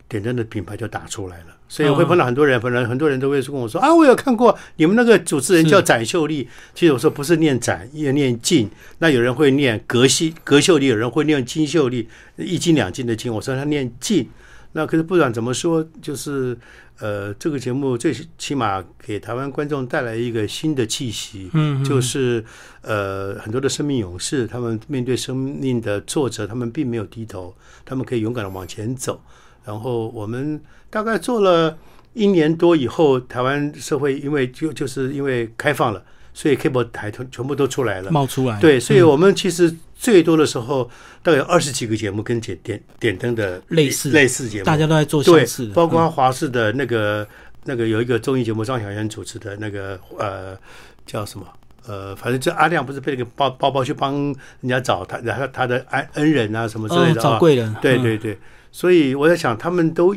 [0.08, 6.48] 点灯的品牌就打出来了，所以我会碰到很多人，可能很多人都会跟我说啊，我有看过你们那个主持人叫展秀丽。
[6.76, 8.70] 其实我说不是念展，也念静。
[9.00, 13.34] 那有人会念格西格秀丽，有人会念金秀丽，一斤两斤的金。
[13.34, 14.30] 我说他念静。
[14.74, 16.56] 那可是不管怎么说，就是
[17.00, 21.50] 呃，这个节目最起码给台湾观众带来一个新的气息。
[21.54, 22.44] 嗯，就是
[22.82, 27.54] 呃，很多的生命勇士，他们面对生命的挫折，他们并没有低头，
[27.84, 29.22] 他们可以勇敢的往前走。
[29.66, 31.78] 然后我们大概做了
[32.14, 36.02] 一年多以后，台湾社会因为就就是因为开放了，
[36.36, 38.60] 所以 cable 台全全部都出来了，冒出来。
[38.60, 40.84] 对，所以我们其实最多的时候
[41.24, 44.10] 大概有二十几个节目跟点点点灯的类似。
[44.10, 47.26] 类似节目，大家都在做相似的，包括华视的那个
[47.64, 50.58] 那个有一个综艺节目，张小燕主持的那个呃
[51.06, 51.48] 叫什么？
[51.88, 54.16] 呃，反正就阿亮不是被那个包包包去帮
[54.60, 58.38] 人家找他然后他的恩恩人啊什么之类的找贵人，对对对。
[58.72, 60.14] 所以我在想，他们都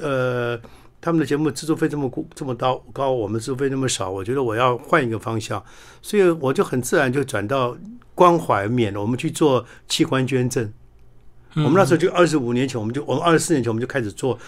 [0.00, 0.58] 呃，
[1.02, 5.62] 他们的节目制作费这么这么高高，我们制作费那么少，我觉得我要换一个方向，
[6.00, 7.76] 所以我就很自然就转到
[8.14, 9.00] 关怀面了。
[9.00, 10.72] 我们去做器官捐赠，
[11.56, 14.38] 我们那时候就二十五年前，我们就我们二十四年前我们就开始做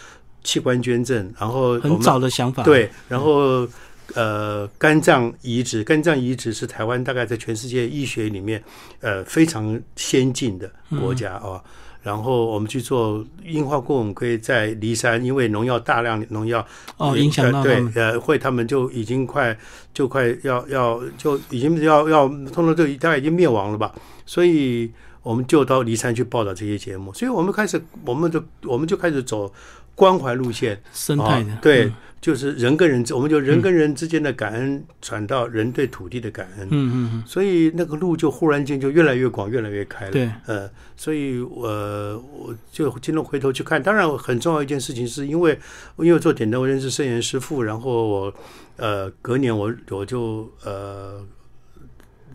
[0.44, 3.66] 器官捐赠，然后很早的想法对，然后
[4.14, 8.62] 呃，肝脏移植，肝脏移植是台湾大概在全世界医学里面
[9.00, 11.60] 呃非常先进的国家啊。
[12.04, 16.64] 然后我们去做硬化过可以在骊山，因为农药大量农药
[16.98, 19.56] 哦影响到对呃会他们就已经快
[19.94, 23.90] 就快要要就已经要要通通这大概已经灭亡了吧，
[24.26, 29.50] 所以我们就到骊山去报道这些节目，所以我们开始我们就我们就开始走
[29.94, 31.90] 关怀路线，生态的对。
[32.24, 40.10] 就是人跟人之，我们就人跟人之间的感恩传到人对土地的感恩，嗯嗯嗯，所以那个路就忽然间就越来越广，越来越开了。
[40.10, 45.58] 对，呃，所以我我就今天回头去看，当然很重要一件事情，是因为
[45.98, 48.34] 因为做点灯，我认识圣严师傅，然后我
[48.78, 51.22] 呃隔年我我就呃。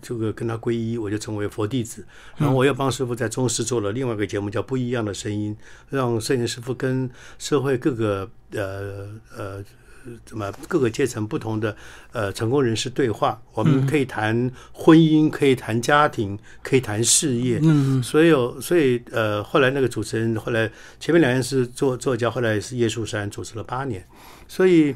[0.01, 2.05] 这个跟他皈依，我就成为佛弟子。
[2.37, 5.55] 然后我又帮师傅在中视做了另外一个节目，叫《不一样的声音》，
[5.89, 9.63] 让摄影师傅跟社会各个呃呃
[10.25, 11.75] 怎么各个阶层不同的
[12.11, 13.41] 呃成功人士对话。
[13.53, 17.59] 我们可以谈婚姻，可以谈家庭，可以谈事业。
[17.61, 18.31] 嗯，所以
[18.61, 24.05] 所以呃，后来那个主持人后来前面两年是作作家，后来是叶树山主持了八年，
[24.47, 24.95] 所以。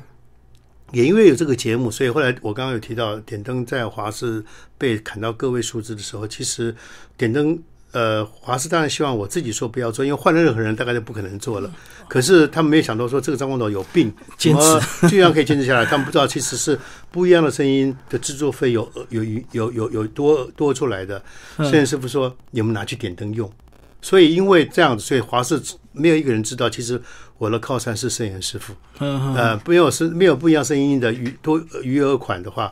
[0.93, 4.41] 也因为有这个节目，所以后来我刚刚有提到点灯在华视
[4.77, 6.73] 被砍到个位数字的时候，其实
[7.17, 7.59] 点灯
[7.93, 11.71] 呃华视当然希望我自己说不要做，因为换了任何人大概就不可能做了。
[12.07, 15.83] 可是他们没有想到说这个张光斗有病，坚持居然可以坚持下来。
[15.83, 16.77] 他们不知道其实是
[17.09, 21.19] 不一样的声音的制作费有有有有有多多出来的。
[21.57, 23.51] 摄影师傅说你们拿去点灯用，
[23.99, 25.59] 所以因为这样子，所以华视
[25.91, 27.01] 没有一个人知道其实。
[27.37, 32.71] 我的靠山是圣严师傅，呃，没有是没有不一样声音的余多余额款的话，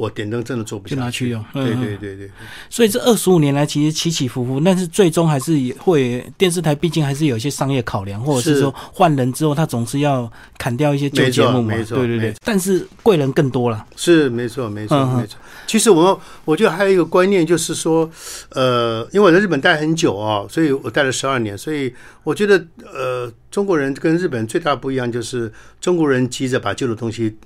[0.00, 1.00] 我点灯真的做不下去。
[1.00, 2.30] 拿去用，对对对对。
[2.70, 11.74] 所以这二十五年来，其实起起伏伏，但是最终还是会电视台，毕竟还是有一些商业考量，或者是说换人之后，他总是要砍掉一些旧节目嘛。
[11.74, 12.34] 对对对。
[12.42, 13.86] 但是贵人更多了。
[13.94, 15.38] 是没错，没错，没错。
[15.66, 18.10] 其实我我觉得还有一个观念，就是说，
[18.52, 27.36] 呃，因为我在日本待很久啊，所以我待了十二年，所以我觉得，呃，中国人跟日本人最大不一样，就是中国人急着把旧的东西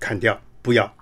[0.00, 0.92] 砍掉，不要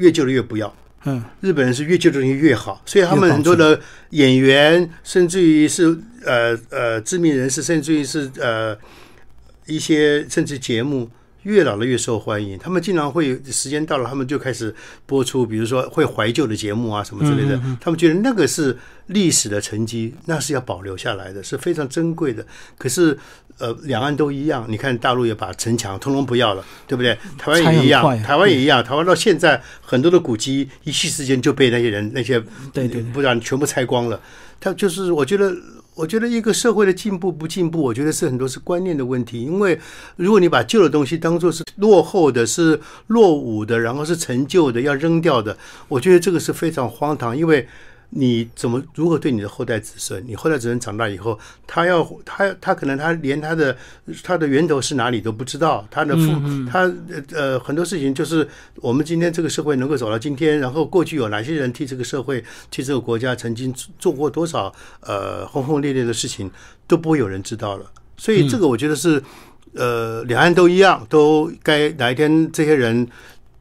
[0.00, 0.74] 越旧的越不要。
[1.04, 8.76] 嗯，日本人是越旧的东西越好，所以他们很多的演员，甚至于是呃呃知名人士，甚至于是呃
[9.66, 11.08] 一些甚至节目。
[11.42, 14.74] 越老了越受欢迎，他们经常会时间到了，他们就开始
[15.06, 17.60] 播出，比如说会怀旧的节目啊什么之类的。
[17.80, 18.76] 他们觉得那个是
[19.06, 22.44] 历史的沉积，那是要保留下来的，是非常珍贵的。
[22.76, 23.18] 可是，
[23.58, 27.16] 呃，两岸都一样，你看大陆也把城墙通通不要了，对不对？
[27.38, 32.38] 台湾也一样，台湾也一样，台湾到现在很多的古迹一夕之间就被那些人那些
[32.72, 34.20] 对对，不然全部拆光了。
[34.60, 35.54] 他就是我觉得。
[36.00, 39.42] 我觉得一个社会的进步不进步，我觉得是很多是观念的问题。
[39.42, 39.78] 因为
[40.16, 45.54] 如果你把旧的东西当做是落后的、是落伍的，然后是陈旧的要扔掉的，
[45.88, 47.36] 我觉得这个是非常荒唐。
[47.36, 47.68] 因为
[48.12, 50.20] 你怎么如何对你的后代子孙？
[50.26, 53.76] 你后代子孙长大以后，他要他他可能他连他的
[54.24, 55.86] 他的源头是哪里都不知道。
[55.92, 56.22] 他的父
[56.68, 56.92] 他
[57.32, 66.50] 呃很多事情就是我们今天这个社会能够走到今天，然后过去有哪些人替这个社会替这个国家曾经做过多少呃轰轰烈烈的事情，
[66.88, 67.86] 都不会有人知道了。
[68.16, 69.22] 所以这个我觉得是，
[69.74, 73.06] 呃，两岸都一样，都该哪一天这些人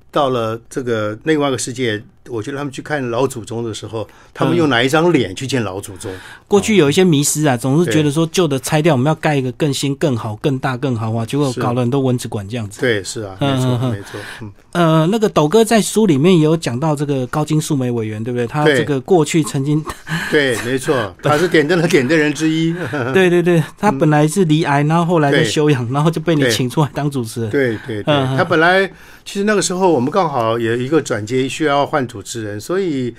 [0.09, 2.03] 到了这个另外一个世界。
[2.29, 6.11] 我觉得他们去看老祖宗的时候，他们用哪一张脸去见老祖宗？
[6.47, 12.81] 过去有一些迷失啊，总是觉得说旧的拆掉，我们要盖一个更新、更好、更大、更豪华，结果搞了很多蚊子馆这样子。
[12.81, 14.19] 对，是啊，没错，没错。
[14.41, 18.47] 嗯，呃，那个斗哥在书里面也有讲到这个高金素梅委员，对不对？
[18.47, 19.83] 他这个过去曾经，
[20.31, 22.73] 对，没错， 他是点灯的点灯人之一。
[23.13, 27.49] 对对对，他本来是离癌，然后后来在休养，然后就被你请出来当主持人。
[27.49, 28.85] 对对对，他本来
[29.25, 33.15] 其实那个时候我们刚好有一个转接需要换主持人，所以。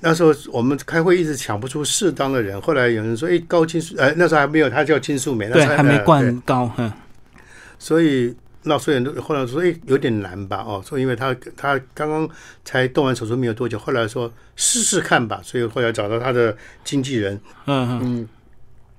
[0.00, 6.92] 那时候我们开会一直抢不出适当的人，后来有人说：“哎，高金素，呃，那时候还没有，他叫金素梅，对，还没冠高，嗯。”
[7.80, 8.32] 所以
[8.62, 12.28] 那所有人都后来说：“哎，有点难吧？”哦，说因为他他刚刚
[12.64, 18.28] 才动完手术没有多久，后来说试试看吧，所以后来找到他的经纪人，嗯嗯，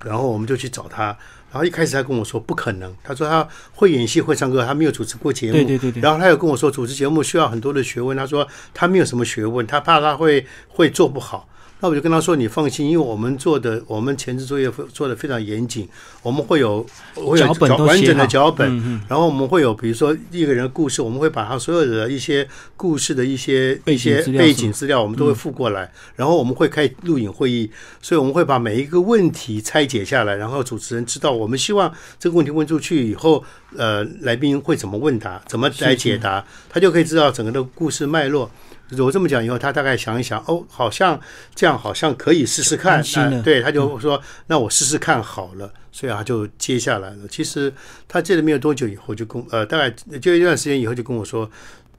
[0.03, 1.17] 然后我们就去找他。
[1.51, 5.53] 然后一开始他跟我说不可能，他说他会演戏会唱歌，他没有主持过节目。
[5.53, 6.01] 对对对对。
[6.01, 11.47] 然后他又跟我说主持节目需要很多的学问，他说他没有什么学问，他怕他会会做不好。
[11.81, 15.87] 那我就跟他说：“你放心，因为我们做的，我们前置作业做的非常严谨，
[16.21, 17.47] 我们会有会有
[17.85, 31.89] 完整的脚本，然后我们会有比如说一个人的故事，我们会把他所有的一些故事的一些一些背景资料，我们都会附过来，然后我们会开录影会议，所以我们会把每一个问题拆解下来，然后主持人知道我们希望
[32.19, 33.41] 这个问题问出去以后，
[33.77, 38.51] 呃，来宾会怎么问答，怎么来解答，他就可以知道整个的故事脉络。”
[38.97, 41.19] 我这么讲以后，他大概想一想，哦，好像
[41.53, 43.03] 这样，好像可以试试看。
[43.43, 47.27] 对，他就说：“那我试试看好了。”所以他就接下来了。
[47.29, 47.71] 其实
[48.07, 51.49] 他接了没有多久以后，就跟呃，大概就一段时间以后，就跟我说：“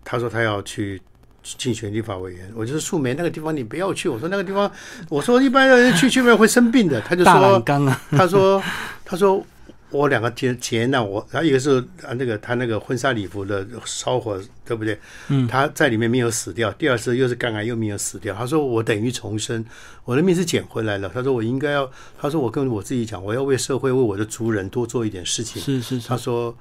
[0.05, 1.01] 他说他要去
[1.43, 4.09] 竞选立法委员。”我就是树梅那个地方，你不要去。
[4.09, 4.71] 我说那个地方，
[5.09, 7.01] 我说一般人去去那会生病的。
[7.03, 7.63] 他就说
[8.11, 8.63] ：“他说，
[9.05, 9.45] 他说。”
[9.91, 14.99] 我两个劫劫难，我然后一个是啊那个他那个婚纱礼服的烧火，对不对？
[15.29, 16.71] 嗯，他在里面没有死掉。
[16.73, 18.35] 第二次又是肝癌又没有死掉。
[18.35, 19.65] 他说我等于重生，
[20.05, 21.11] 我的命是捡回来了。
[21.13, 25.61] 他说我应该要，他说我跟我自己讲，我要为社会为我的族人多做一点事情。
[25.61, 25.99] 是是。
[26.07, 26.57] 他说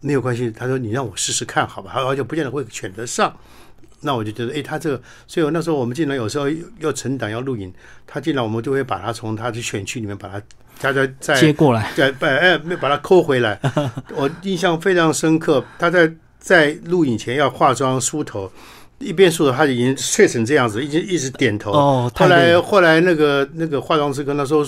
[0.00, 3.36] 没有关系，他说你让我试试看好吧，而且不见得会选择上。
[4.00, 6.46] 那我就觉得，哎，他这个，所以那时候我们进来有时候
[6.78, 7.70] 要成党要录影，
[8.06, 10.42] 他进来我们就会把他从他的选区里面把他。
[10.80, 13.60] 他在在接过来，对，把哎没把他抠回来。
[14.16, 18.50] 我印象非常深刻，他在在录影前要化妆梳头。
[19.00, 21.72] 一边说他已经睡成这样子，一直一直点头。
[21.72, 24.66] 哦，后来后来那个那个化妆师跟他说：“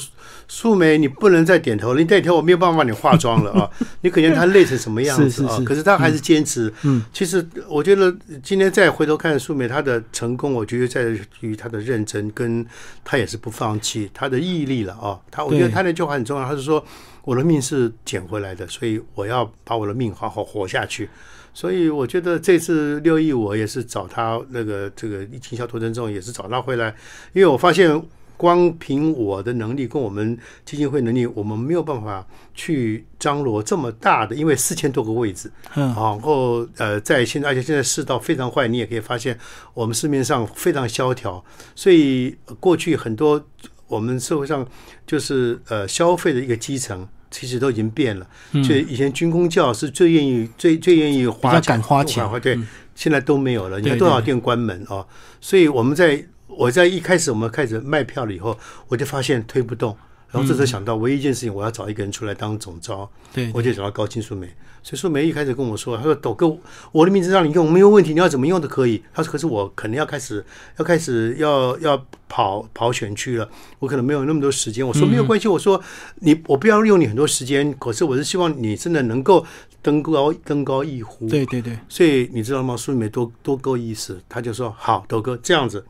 [0.49, 3.71] 素梅，你不能再点头了，你点头我没有办法帮你化妆了啊！
[4.01, 5.61] 你可见他累成什么样子啊？
[5.67, 6.73] 可是他还是坚持。
[6.83, 11.05] 嗯，其实我觉得今天再回头看素梅，她的成功，我觉得在
[11.41, 12.65] 于她的认真，跟
[13.05, 15.21] 她也是不放弃，她的毅力了啊。
[15.31, 16.83] 她我觉得她那句话很重要，她是说
[17.25, 21.11] 我的命是捡回来的，所以我要把我的命好好活下去。”
[21.55, 26.95] 所以我觉得这次六一我也是找他那个这个经销投资中也是找他回来，
[27.33, 28.03] 因为我发现
[28.37, 39.39] 光凭我的能力跟我们基金会能力，我们没有办法去张罗这么大的，因为四千多个位置，嗯，然后呃，在现在而且现在世道非常坏，你也可以发现
[39.75, 41.45] 我们市面上非常萧条，
[41.77, 43.45] 所以过去很多
[43.87, 44.67] 我们社会上
[45.07, 47.07] 就是呃消费的一个基层。
[47.33, 52.57] 其实都已经变了，就以前军工教是最愿意、最最愿意花钱花钱，对，
[52.95, 53.81] 现在都没有了。
[53.81, 55.05] 你看多少店关门啊？
[55.41, 59.97] 所以我们在我在一开始我们开始卖票了以后，我就发现推不动。
[60.33, 63.09] 然后这时候想到，唯一一件事情，我要找一个人出来当总招。
[63.35, 64.49] 对，我就找到高金素梅。
[64.83, 66.57] 所以素梅一开始跟我说：“他说，斗哥，
[66.91, 70.45] 我的名字让你用没有问题，你要怎么用都可以。”他说：“可是我可能要开始，
[70.79, 75.81] 要开始要要跑跑选区了，我可能没有那么多时间。”我说：“没有关系。”我说
[76.21, 79.47] ：“你我不要用你很多时间，可是我是希望你真的能够
[79.83, 81.79] 登高登高一呼。”对对对。
[81.89, 82.75] 所以你知道吗？
[82.77, 85.85] 素梅多多够意思，他就说：“好，斗哥这样子，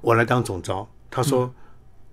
[0.00, 1.52] 我来当总招。”他说。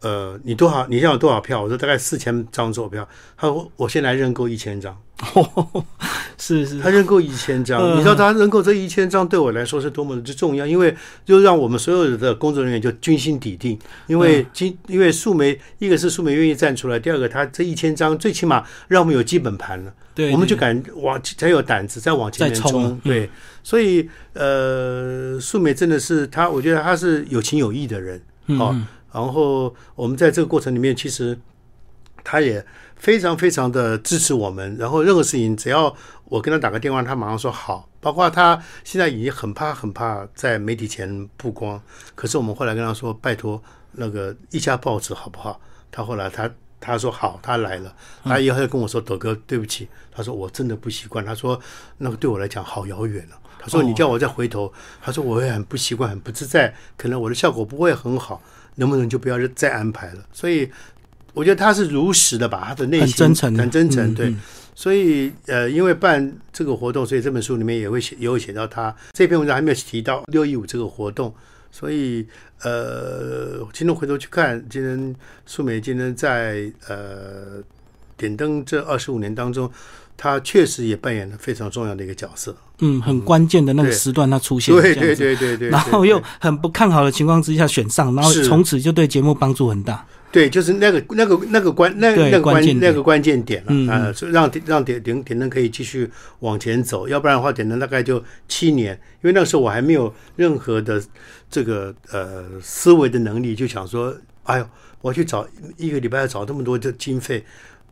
[0.02, 0.88] 呃，你多少？
[0.88, 1.62] 你要有多少票？
[1.62, 3.08] 我说大概四千张坐票。
[3.36, 4.98] 他说我先来认购一千张。
[6.38, 7.98] 是是，他认购一千张。
[7.98, 10.66] 你知道他认购这一千张对我来说是多么的重要？
[10.66, 13.78] 因为就让我们所有的工作人员就军心抵定。
[14.08, 19.94] 因为今因为素梅，一个是素梅愿意站出来，第二个他这一千张最起码让我们有基本盘了。
[20.16, 22.98] 对，我们就敢往才有胆子再往前面冲。
[23.04, 23.30] 对，
[23.62, 28.22] 所以呃，素梅真的是他，我觉得他是有情有义的人。
[28.48, 28.88] 嗯。
[29.12, 31.40] 然后我们在这个过程里面，其实
[32.24, 34.76] 他也非常非常的支持我们。
[34.78, 35.96] 然后任何事情，只要
[36.26, 37.88] 我跟他打个电话，他马上说好。
[38.02, 41.82] 包括他现在已经很怕很怕在媒体前曝光，
[42.16, 45.60] 可是我们后来跟他说，拜托那个一家报纸好不好？
[45.92, 46.50] 他后来他
[46.80, 47.94] 他说好，他来了，
[48.24, 51.60] 他以后就跟我说：“斗哥，对不起。”他说：“我真的不习惯。”他说
[51.98, 54.72] ：“那个对我来讲好遥远了。”他说：“你叫我再回头。”
[55.04, 58.42] 他说：“我也很不习惯，很不自在，可能我的效果不会很好，
[58.80, 60.68] 能不能就不要再安排了？”所以
[61.34, 64.34] 我觉得他是如实的把他的内心很真诚很真诚，嗯对。
[64.76, 71.36] 所以呃，因为办这个活动，所以这本书里面也会写，也有写到他这篇文章还没有提到六一五这个活动，
[71.70, 72.26] 所以
[72.64, 75.14] 呃，今天回头去看，今天
[75.46, 77.62] 素美今天在呃
[78.16, 79.70] 点灯这二十五年当中，
[80.22, 82.54] 他确实也扮演了非常重要的一个角色。
[82.80, 83.98] 嗯，很关键的那个对。
[83.98, 88.44] 时段他出现，对对对对对，然后又很不看好的情况之下选上，然后是。
[88.44, 90.06] 从此就对节目帮助很大。
[90.32, 96.08] 对，就是那个那个那个关那对那个关那个关键点了嗯啊，让让点点点灯可以继续
[96.42, 98.94] 往前走，要不然的话，点灯大概就七年，
[99.24, 101.02] 因为那时候我还没有任何的
[101.50, 104.70] 这个呃思维的能力，就想说，哎呦，
[105.02, 105.48] 我要去找
[105.78, 107.44] 一个礼拜要找这么多的经费，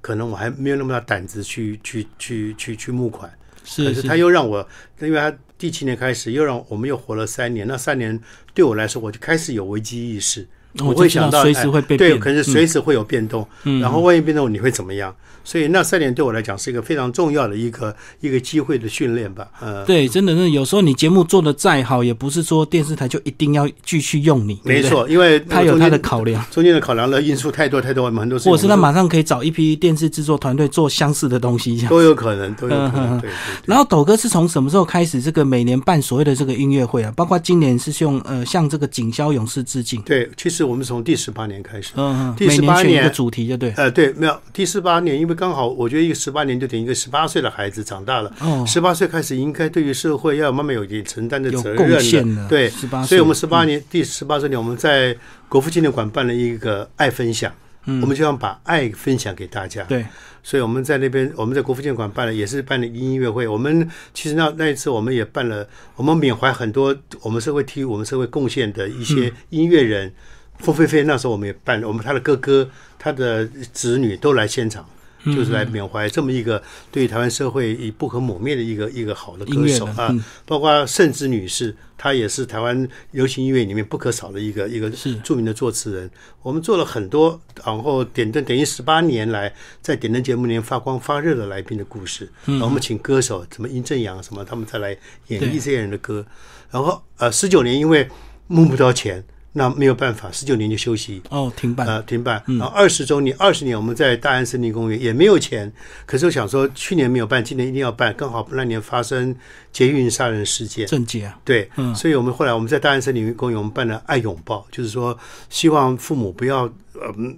[0.01, 3.29] 可能我还没有那么大胆子去去去去去募款。
[3.63, 4.65] 可是是他又让我，
[5.01, 8.17] 因为他第七年开始又让我们又活了三年，那三年
[8.53, 10.47] 对我来说，我就开始有危机意识。
[10.85, 15.13] 我会想到随时会被哎对，可是随时会有变动，嗯然后万一变动你会怎么样？
[15.43, 19.47] 所以那三年对我来讲是一个非常重要的一个一个机会的训练吧。
[19.61, 31.87] 呃，对，真的是有时候你节目做的再好，也不是说电视台就一定要继续用你，没错，因为他有他的考量，中间的考量的因素太多太多，我们很多事情或者是他马上可以找一批电视制作团队做相似的东西。
[31.87, 33.29] 都有可能，都有可嗯嗯嗯能，对。
[33.65, 37.13] 然后斗哥是从什么时候开始这个每年办所谓的这个音乐会啊？
[37.15, 43.73] 包括今年是用呃向这个警消勇士致敬，对，其实我们从第十八年开始，嗯嗯，第每年18选一个主题，就对。
[43.77, 55.15] 呃，对，没有第十八年，因为刚好我觉得一个十八年就等于一个十八岁的孩子长大了，哦，十八岁开始应该对于社会要慢慢有一点承担的责任献了，对，十八，所以我们十八年、第十八周年，我们在
[55.47, 57.51] 国父纪念馆办了一个爱分享，
[57.85, 58.01] 嗯。
[58.01, 59.83] 我们就想把爱分享给大家。
[59.83, 60.05] 对，
[60.43, 63.47] 所以我们在那边，我们在国父纪念馆办了，也是办了音乐会。
[63.47, 70.11] 我们其实那那一次我们也办了，我们缅怀很多我们社会替我们社会贡献的一些音乐人。
[70.59, 74.85] 凤飞飞那时候我们也办了，我们他的哥哥、他的子女都来现场。
[75.25, 86.09] 就是来缅怀这么一个对于台湾社会以不可磨灭的一个一个好的歌手啊，嗯包括盛之女士，她也是台湾流行音乐里面不可少的一个一个是著名的作词人。
[86.41, 92.29] 我们做了很多，然后点灯等于十八年来在点灯节目里面发光发热的来宾的故事。
[92.45, 94.95] 然后我们请歌手，什么殷正阳什么，他们再来
[95.27, 96.25] 演绎这些人的歌。
[96.71, 98.07] 然后呃，十九年因为
[98.47, 99.21] 募不到钱，
[99.57, 101.19] 那没有办法，十九年就休息。
[101.31, 102.41] 哦，停办，呃，停办。
[102.45, 105.71] 然后二十周年，二十年我们在大安森林公园也没有钱，
[106.05, 108.13] 可是我想说，去年没有办，今年一定要办。
[108.15, 109.35] 刚好那年发生
[109.71, 115.17] 捷运杀人事件，正解啊，对，嗯所以我们后来我们在大安森林公园，我们办了爱拥抱，就是说
[115.49, 117.35] 希望父母不要呃嗯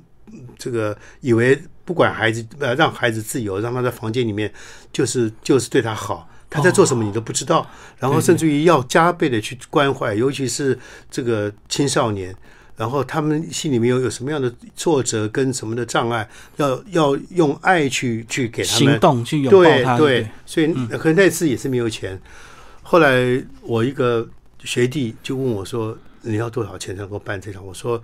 [0.58, 4.52] 这个以为不管孩子呃让孩子自由，让他在房间里面
[4.92, 6.28] 就是就是对他好。
[6.50, 7.70] 他在做什么你都不知道，
[8.00, 10.78] 然后甚至于要加倍的去关怀，尤其是
[11.12, 12.36] 这个青少年，
[12.76, 16.28] 然后他们心里面有有什么样的挫折跟什么的障碍，
[16.58, 22.20] 要要用爱去去给他们行动去拥抱对他，对对，，所以可能那次也是没有钱。
[22.82, 24.28] 后来我一个
[24.64, 28.02] 学弟就问我说：“你要多少钱才能够办这场？”我说：“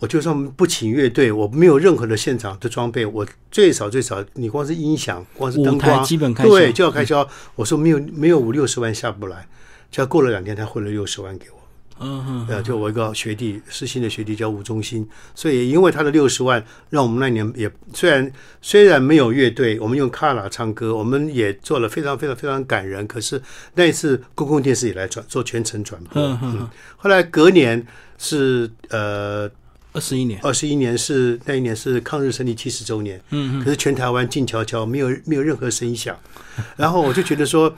[0.00, 7.26] 我就算不请乐队，我没有任何的现场的装备，我最少最少，你光是音响，光是灯光，基本开销对，就要开销。
[7.54, 9.46] 我说没有没有五六十万下不来，
[9.90, 11.54] 就要过了两天，他汇了六十万给我。
[12.00, 18.30] 嗯哼，呃，就我一个学弟，实新的学弟叫吴忠新，所以因为他的六十万，让我们那年也虽然
[18.60, 23.06] 虽然没有乐队，我们用卡拉唱歌，我们也做了非常非常非常感人。
[23.06, 23.40] 可是
[23.74, 27.86] 那一次公共电视也来转做全程转播，嗯哼哼，后来隔年
[28.18, 29.48] 是呃
[29.94, 36.18] 二十一年，二十一年是那一年是抗日胜利七十周年，嗯可是全台湾静悄悄，没有没有任何声响。
[36.76, 37.72] 然后我就觉得说，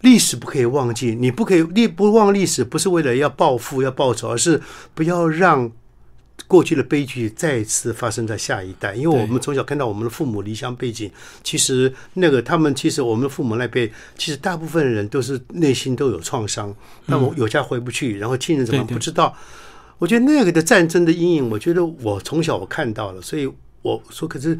[0.00, 4.58] 历史不可以忘记，你不可以历不忘历史，不是为了要报复要报仇，而是
[4.94, 5.70] 不要让
[6.46, 8.94] 过去的悲剧再次发生在下一代。
[8.94, 11.10] 因为我们从小看到我们的父母离乡背景，
[11.42, 16.74] 其实那个他们其实我们的父母那辈，其实大部分人都是内心都有创伤，
[17.04, 19.36] 那么有家回不去，然后亲人怎么不知道。
[19.98, 23.50] 我觉得那个的战争的阴影，我觉得我从小我看到了，所以
[23.82, 24.58] 我说，可是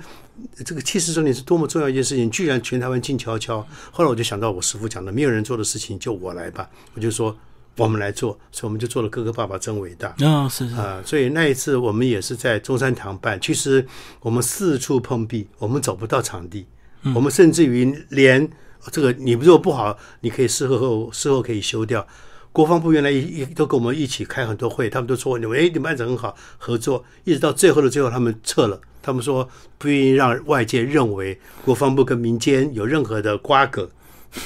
[0.64, 3.66] 这个七十周年是多么重要一件事情，居然全台湾静悄悄。
[3.90, 7.36] 后来我就想到我师傅讲的，没有人做的事情就我来吧，我就说
[7.76, 10.14] 我们来做，所以我们就做了《哥哥爸爸真伟大》。
[10.26, 13.84] 啊，是是，啊、所以那一次我们也是在中山堂办，其实
[14.20, 16.66] 我们四处碰壁，我们找不到场地，
[17.14, 18.48] 我们甚至于连
[18.92, 22.06] 这个你如果不好，你可以事后后事后可以修掉。
[22.54, 33.90] 国防部原来一一都跟我们一起开很多会，他们都说你们哎你们案子很好合作，一直到最后的最后他们撤了，他们说不愿意让外界认为国防部跟民间有任何的瓜葛，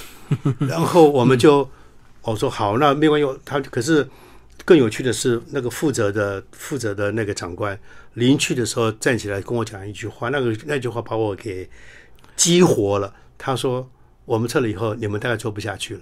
[0.58, 1.68] 然后我们就
[2.22, 4.08] 我说好，那没关系，他可是
[4.64, 7.78] 更有趣的是那个负责的负责的那个长官
[8.14, 11.68] 临去的时候站起来跟我讲一句话，那个那句话把我给
[12.36, 13.86] 激活了，他说
[14.24, 16.00] 我们撤了以后，你们大概做不下去了。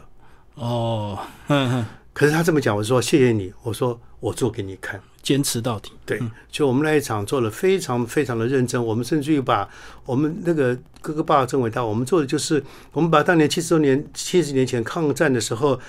[0.56, 5.00] 哦，哼哼，可是他这么讲，我说谢谢你，我说我做给你看。
[5.22, 5.90] 坚持到底。
[6.04, 9.68] 对，就我们那一场做了非常非常的认真，我们甚至于把
[10.04, 15.80] 我们那个哥哥爸爸真伟大，我们做的就是我们把当年七十周年、七十年前抗战的时候，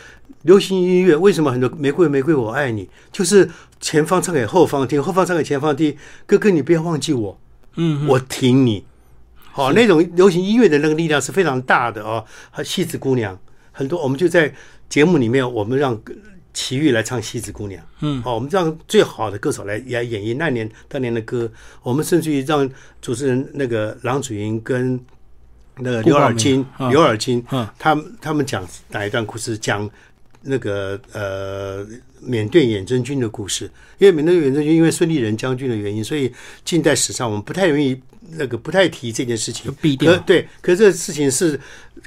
[0.41, 3.47] 流行音乐为什么很多玫瑰玫瑰我爱你，就是
[3.79, 5.95] 前方唱给后方听，后方唱给前方听，
[6.25, 7.39] 哥哥你不要忘记我，
[7.75, 8.85] 嗯，我挺你。
[9.51, 12.25] 好、那种流行音乐的那个力量是非常大的哦。
[12.49, 13.39] 还戏子姑娘，
[13.77, 14.51] 很多我们就在
[14.89, 16.01] 节目里面，我们让
[16.51, 17.79] 齐豫来唱《西子姑娘》。
[18.01, 21.49] 嗯，好、我们让最好的歌手来来演绎那年当年的歌。
[21.83, 22.67] 我们甚至于让
[22.99, 24.99] 主持人那个郎祖筠跟
[25.77, 29.55] 那个刘尔金刘尔金，嗯他们他们讲哪一段故事？
[29.55, 29.87] 讲
[30.41, 31.85] 那个呃
[32.19, 33.69] 缅甸远征军的故事。
[33.99, 36.33] 因为缅甸远征军因为孙立人将军的原因，所以
[36.65, 38.01] 近代史上我们不太容易
[38.31, 39.71] 那个不太提这件事情就。
[39.73, 40.19] 避掉可。
[40.25, 41.59] 对，可是这事情是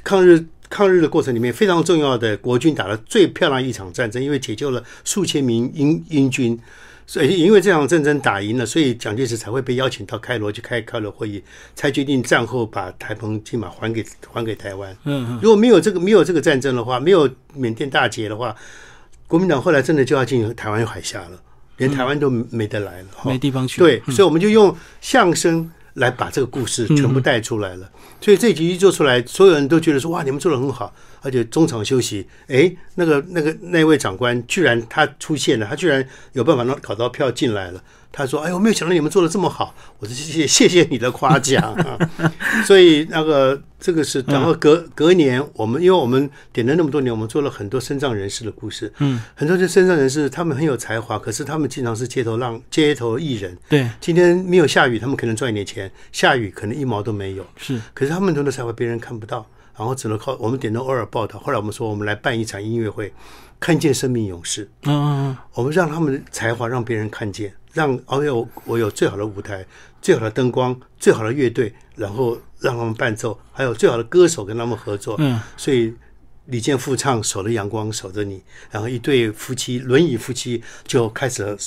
[0.03, 6.57] 抗日抗日的过程里面非常重要的，国军打了最漂亮一场战争，因为解救了数千名英英军。
[7.05, 11.43] 所以，因为这场战争打赢了，所以蒋介石才会被邀请到开罗去开开罗会议，
[11.75, 14.95] 才决定战后把台澎金马还给还给台湾。
[15.03, 18.55] 嗯嗯，如果没有这个没有这个战争的话，没有缅甸大捷的话，
[19.27, 21.41] 国民党后来真的就要进台湾海峡了，
[21.75, 23.07] 连台湾都没得来了。
[23.13, 23.81] 哈没地方去。
[23.81, 27.89] 对，所以我们就用相声来把这个故事全部带出来了。
[28.19, 30.93] 所以这集一做出来，所有人都觉得说哇，你们做的很好。
[31.23, 37.83] 而且中场休息，哎，那个那个那位长官居然他出现了，他居然有办法能搞到票进来了。
[38.11, 41.97] 他说：“哎呦，没有想到你们做的这么好。”我说：“谢谢谢谢你的夸奖啊。
[42.67, 48.91] ”所以那个这个是，然后隔隔年我们因为我们点了那么多年，我们做了很多身障人士的故事。
[48.99, 53.57] 嗯，很多这身障人士他们很有才华，可是他们经常是街头浪街头艺人。
[53.69, 57.45] 对，今天没有下雨，他们可能赚一点钱；下雨可能一毛都没有。
[57.57, 59.45] 是，可是他们很多的才华别人看不到，
[59.77, 61.39] 然后只能靠我们点到偶尔报道。
[61.39, 63.13] 后来我们说，我们来办一场音乐会，
[63.59, 64.69] 看见生命勇士。
[64.83, 69.65] 嗯嗯我们让他们的才华让别人看见，让而且我我有最好的舞台、
[70.01, 75.15] 最好的灯光、最好的乐队，然后让他们伴奏，还有最好的歌手跟他们合作。
[75.19, 75.93] 嗯，所以
[76.45, 78.37] 李健复唱《守着阳光守着你》，
[78.69, 81.57] 然后一对夫妻轮椅夫妻就开始呃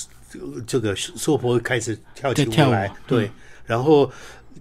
[0.65, 3.31] 这个娑婆开始跳起舞舞来，对，
[3.65, 4.11] 然后。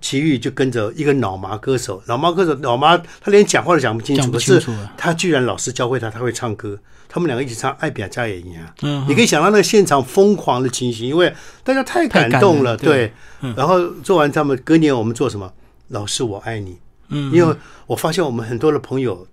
[0.00, 4.62] 齐豫就跟着一个脑麻歌手，脑麻歌手脑麻，他连讲话都讲不清楚，可是
[4.98, 6.78] 他居然老师教会他，他会唱歌。
[7.14, 13.12] 他们两个一起唱《爱比亚加也一样》，嗯你可以想到那个现场疯狂的情形，因为大家太感动了，对。
[13.56, 15.52] 然后做完他们隔年我们做什么？
[15.90, 16.76] 老师我爱你，
[17.10, 17.54] 嗯，因为
[17.86, 19.24] 我发现我们很多的朋友，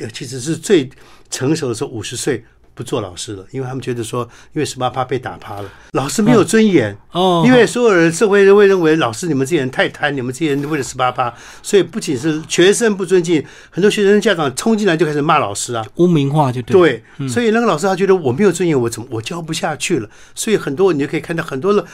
[0.00, 0.90] 呃其实是最
[1.30, 2.44] 成熟的时候，五十岁
[2.80, 6.96] 不做老师了，因为他们觉得说，因为十八趴被打趴了，老师没有尊严。
[7.12, 11.30] 哦，因为所有人社会都会认为老师你们这些人太贪，你们这些人为了十八趴，
[11.62, 15.84] 所以不仅是学生不尊敬，很多学生家长冲进来就开始骂老师啊。
[15.96, 17.04] 污名化就对。
[17.18, 20.08] 对，所以那个老师他觉得我没有尊严，我怎么我教不下去了？
[20.34, 21.84] 所以很多你就可以看到很多的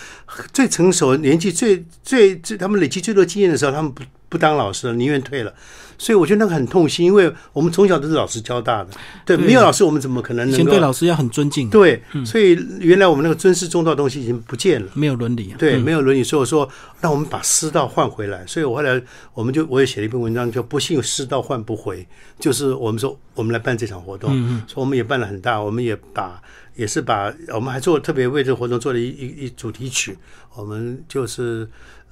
[0.52, 4.04] 最成熟、年纪最最最他们累积最多经验的时候，他们不
[4.36, 5.52] 不当老师了，宁愿退了。
[5.98, 8.90] 所以我觉得那个很痛心，因为我们从小都是老师教大的，
[9.24, 12.02] 对，没有老师我们怎么可能能够对老师要很尊敬，对？
[12.22, 14.88] 所以原来我们那个尊师重道的东西已经不见了。
[14.92, 15.56] 没有伦理啊。
[15.58, 16.68] 对，嗯没有伦理，所以我说
[17.00, 18.44] 让我们把师道换回来。
[18.46, 19.00] 所以我后来
[19.32, 22.06] 我们就我也写了一篇文章，叫“不信师道换不回”，
[22.38, 26.42] 就是我们说我们来办这场活动，嗯所以我们也办了很大，我们也把
[26.74, 30.18] 也是把我们还做特别为这个活动做了一一一主题曲，
[30.54, 31.66] 我们就是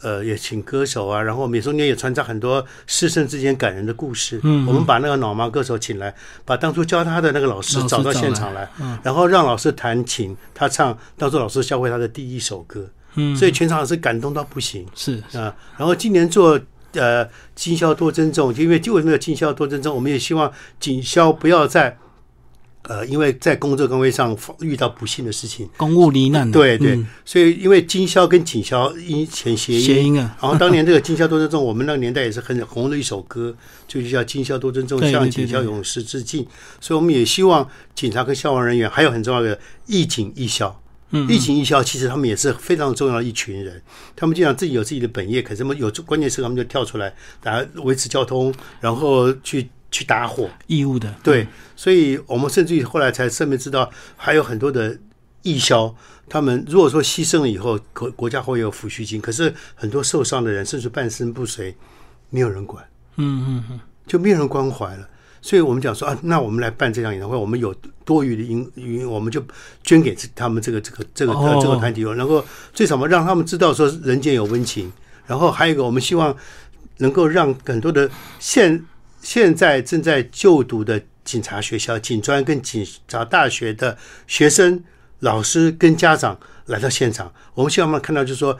[0.04, 4.38] 呃也请歌手啊，然后我们也中间也穿插很多师生之间感人的故事。
[4.44, 12.88] 嗯我们把那个脑麻歌手请来，把当初教他的那个老师找到现场来，嗯然后让老师弹琴，他唱，当初老师教会他的第一首歌。
[13.16, 15.54] 嗯，所以全场是感动到不行是啊。
[15.78, 16.60] 然后今年做
[16.92, 19.94] 呃今宵多珍重，因为就为什么要今宵多珍重？
[19.94, 21.96] 我们也希望锦宵不要在
[22.84, 25.68] 呃因为在工作岗位上遇到不幸的事情。
[25.76, 26.58] 公务罹难的。
[26.58, 30.36] 对对，嗯所以因为经销跟警销因前谐音，谐音啊。
[30.40, 33.54] 然后当年这个经销多珍重，我们那个年代也是很红的一首歌，
[33.88, 36.46] 就是叫经销多尊重，向警销勇士致敬。
[36.80, 40.80] 所以我们也希望警察跟消防人员，还有很重要的义警义消。
[41.10, 43.80] 嗯义警义消其实他们也是非常重要的一群人，
[44.16, 47.14] 他们经常自己有自己的本业，可是他们有关键时刻他们就跳出来，
[47.44, 50.50] 来维持交通，然后去去打火。
[50.66, 54.98] 义务的，对，所以我们甚至于后来才侧面知道，还有很多的
[55.42, 55.94] 义消，
[56.28, 61.72] 他们如果说牺牲了以后，国国家会有抚恤金，可是很多受伤的人甚至半身不遂，
[62.30, 62.84] 没有人管，
[63.18, 65.08] 嗯嗯嗯，就没有人关怀了。
[65.40, 67.72] 所以我们讲说啊，那我们来办这场演唱会，我们有
[68.04, 69.40] 多余的银银，我们就
[69.84, 71.32] 捐给这他们这个这个这个、
[71.62, 74.90] 这个团体，能够最少嘛让他们知道说人间有温情。
[75.26, 76.34] 然后还有一个，我们希望
[76.98, 78.84] 能够让很多的现
[79.24, 83.96] 现在正在就读的警察学校、警专跟警察大学的
[84.26, 84.84] 学生、
[85.20, 88.56] 老师跟家长来到现场，我们希望他们看到，就是说，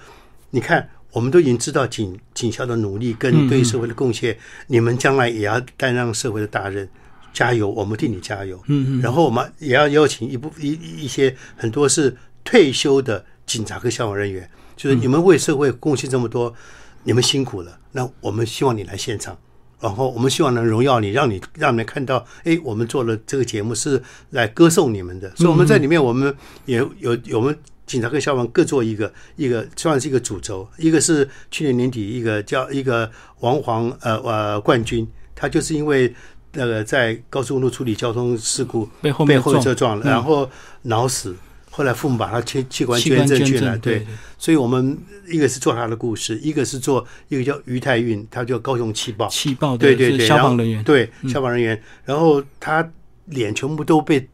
[0.50, 4.36] 你看，我们都已经知道警警校的努力跟对社会的贡献，
[4.66, 6.88] 你们将来也要担当社会的大任。
[7.34, 8.56] 加油，我们替你加油。
[8.68, 16.54] 嗯嗯，然后我们也要邀请一部一一一些很多是退休的警察跟消防人员，就是你们为社会贡献这么多，
[17.02, 17.76] 你们辛苦了。
[17.90, 19.36] 那我们希望你来现场，
[19.81, 25.31] 然后我们希望能荣耀你，让你让你们看到，哎，我们做了这个节目是来歌颂你们的。
[25.37, 26.35] 所以我们在里面，我们
[26.66, 27.57] 也有有我们
[27.87, 33.11] 警察跟消防各做一个一个算是一个主轴，一个是去年年底一个叫一个
[33.41, 36.14] 王黄呃呃冠军，他就是因为。
[36.57, 40.49] 那个在高速公路处理交通事故被后被面撞后车撞了，嗯然后
[40.83, 41.35] 脑死，
[41.77, 44.07] 后来父母把他器器官捐赠去捐了，对，
[44.39, 44.97] 所以我们
[45.27, 50.85] 一个是做他的故事，一个是做一个叫于太运，他叫高雄气爆，气爆对对对，消防人员，嗯。
[50.85, 52.89] 对消防人员，然后他
[53.25, 54.29] 脸全部都被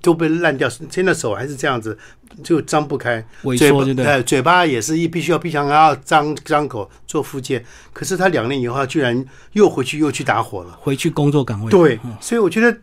[0.00, 1.98] 都被烂掉，现在手还是这样子，
[2.44, 4.22] 就张不开，萎缩，对。
[4.22, 9.24] 嘴巴也是一必须要闭上，然后张张口做复健，可是他两年以后，他居然
[9.54, 10.78] 又回去又去打火了。
[10.80, 12.78] 回去工作岗位，对嗯，所以我觉得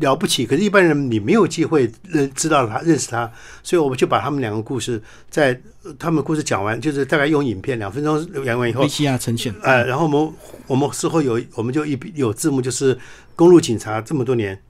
[0.00, 0.46] 了不起。
[0.46, 3.30] 可是，一般人你没有机会认知道他、认识他，
[3.62, 10.32] 所以我们就把他们两个故事在呃他们故事讲完，就是大概用影片两分钟讲完以后，，VCR 呈现，呃，然后我们
[10.66, 12.98] 我们事后有我们就一有字幕，就是
[13.36, 14.60] 公路警察这么多年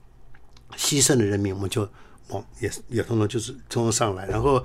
[0.76, 1.88] 牺牲的人民，我们就
[2.28, 4.64] 往也也通通就是通通上来，然后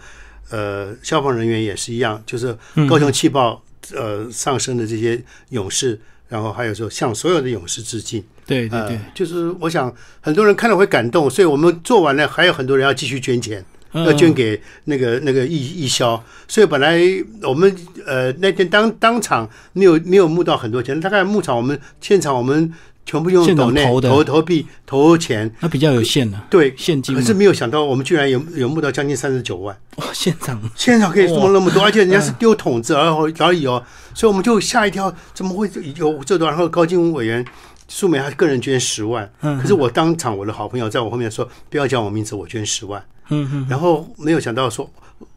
[0.50, 2.58] 呃消防人员也是一样，就是
[2.90, 3.64] 高雄气爆
[3.94, 6.00] 呃上升的这些勇士。
[6.30, 8.96] 然后还有说向所有的勇士致敬，对对对。
[8.98, 14.06] 呃，，就是我想很多人看了会感动，所以我们做完了，还有很多人要继续捐钱，嗯。
[14.06, 17.00] 要捐给那个那个义义消，所以本来
[17.44, 17.74] 我们
[18.06, 22.72] 呃那天当当场没有没有募到很多钱，大概牧场我们现场我们
[23.06, 30.62] 全部用抖内投投投币投钱，那比较有限的对，现金，可是没有想到我们居然有有募到将近三十九万，哇，现场。
[30.76, 33.84] 现场可以送那么多，而且人家是嗯丢桶子而而已哦，
[34.14, 36.48] 所以我们就吓一跳，怎么会有这多？
[36.48, 37.44] 然后高金委员。
[37.90, 43.04] 素梅她个人捐十万，嗯可是我当场我的好朋友在我后面说不要讲我名字，我捐十万。
[43.30, 44.90] 嗯嗯，然后没有想到说，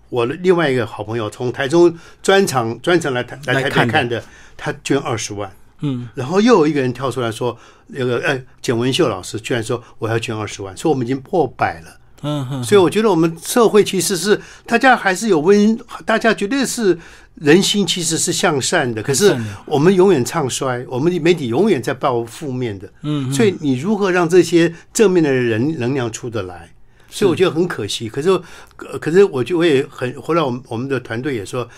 [0.08, 1.92] 我的另外一个好朋友从台中
[2.22, 4.24] 专场专程来台来台北来看的看的，
[4.56, 5.50] 他捐二十万。
[5.80, 11.98] 嗯，然后又有一个人跳出来说，那个呃简文秀老师居然说我要捐二十万，说我们已经破百了。
[12.22, 16.98] 嗯嗯，所以我觉得我们社会其实是大家还是有温，大家绝对是
[17.36, 22.88] 人心其实是向善的，可是我们永远唱衰，我们的媒体永远在报负面的。
[23.02, 26.72] 嗯，所以你如何让这些正面的人能量出得来？
[27.10, 28.08] 所以我觉得很可惜。
[28.08, 31.68] 可是，呃可是我就我也很后来我们我们的团队也说，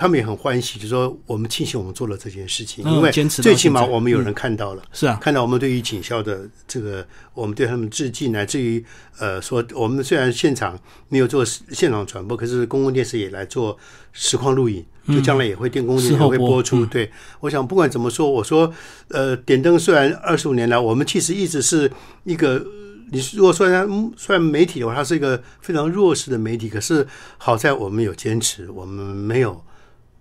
[0.00, 4.82] 他们也很欢喜，就说我们庆幸我们做了这件事情，嗯因为最起码我们有人看到了。
[4.94, 8.82] 是啊，看到我们对于警校的这个，我们对他们致敬，乃至于
[9.18, 10.80] 呃说，我们虽然现场
[11.10, 13.76] 没有做现场传播，可是公共电视也来做
[14.14, 16.82] 实况录影，就将来也会电公共电视事后播会播出。
[16.82, 18.72] 嗯对，我想不管怎么说，我说
[19.08, 21.92] 呃，点灯虽然二十五年来，我们其实一直是
[22.24, 22.64] 一个。
[23.12, 23.84] 你如果说它
[24.16, 26.68] 算媒体的话，它是一个非常弱势的媒体。
[26.68, 27.04] 可是
[27.38, 29.60] 好在我们有坚持，我们没有，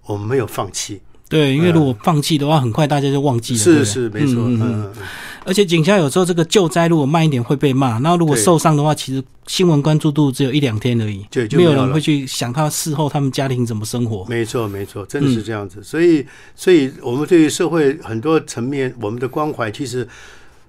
[0.10, 0.99] 我们没有放弃。
[1.30, 3.60] 对，因为如果放弃的话，很快大家就忘记了。
[3.60, 4.89] 是是没错，嗯
[5.45, 14.26] 而且警校有时候这个救灾如果慢一点会被骂，那如果受伤的话，其实新闻关注度只有一两天而已，对就没有人会去想他事后他们家庭怎么生活。
[14.28, 15.82] 没错，没错，真的嗯是这样子。
[15.84, 20.07] 所以，所以我们对于社会很多层面，我们的关怀，其实，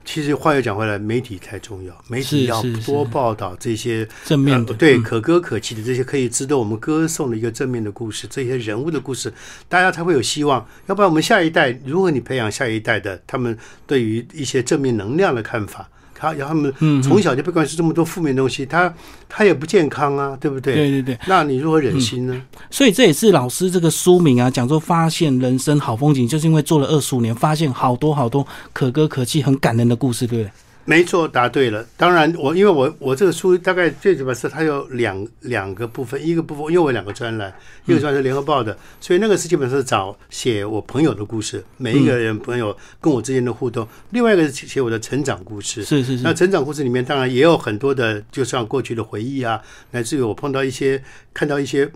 [0.04, 9.32] 其实话又讲回来，媒体太重要，媒体要多报道这些正面的，呃对嗯可歌可泣的这些可以值得我们歌颂的一个正面的故事，这些人物的故事，
[9.68, 10.66] 大家才会有希望。
[10.86, 15.88] 要不然，我们下一代，如果你培养下一代的他们对于一些正面能量的看法。
[16.20, 18.92] 他让他们嗯从小就被灌输这么多负面东西，他
[19.28, 20.74] 他也不健康啊，对不对？
[20.74, 22.42] 对对对，那你如何忍心呢？
[22.70, 30.52] 所以这也是老师这个书名啊，讲说发现人生好风景，就是因为做了二十五年，发现好多好多可歌可泣、很感人的故事，对不对？
[30.90, 31.86] 没错，答对了。
[31.96, 37.54] 当然，我因为我我这个书大概最起码是它有两两个部分，一个部分因为我有两个专栏，
[37.86, 45.84] 一个专栏是联合报的，所以那个是基本上是找写我朋友的故事，每一个人朋友跟我之间的互动；另外一个是写我的成长故事。
[45.84, 46.24] 是是是。
[46.24, 49.62] 那成长故事里面当然也有很多的，就像过去的回忆啊，
[49.92, 51.00] 乃至于我碰到一些
[51.32, 51.88] 看到一些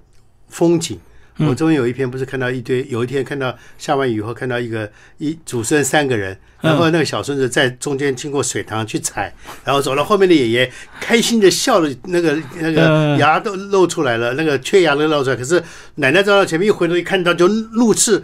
[0.47, 1.01] 风景。
[1.39, 15.63] 我终于有一篇不是看到一堆，有一天看到下完雨后看到一个一主持人三个人，然后那个小孙子在中间经过水塘去踩，然后走到后面的爷爷开心的笑了，那个那个牙都露出来了，那个缺牙都露出来，可是
[15.97, 18.23] 奶奶走到前面一回头一看到就怒斥，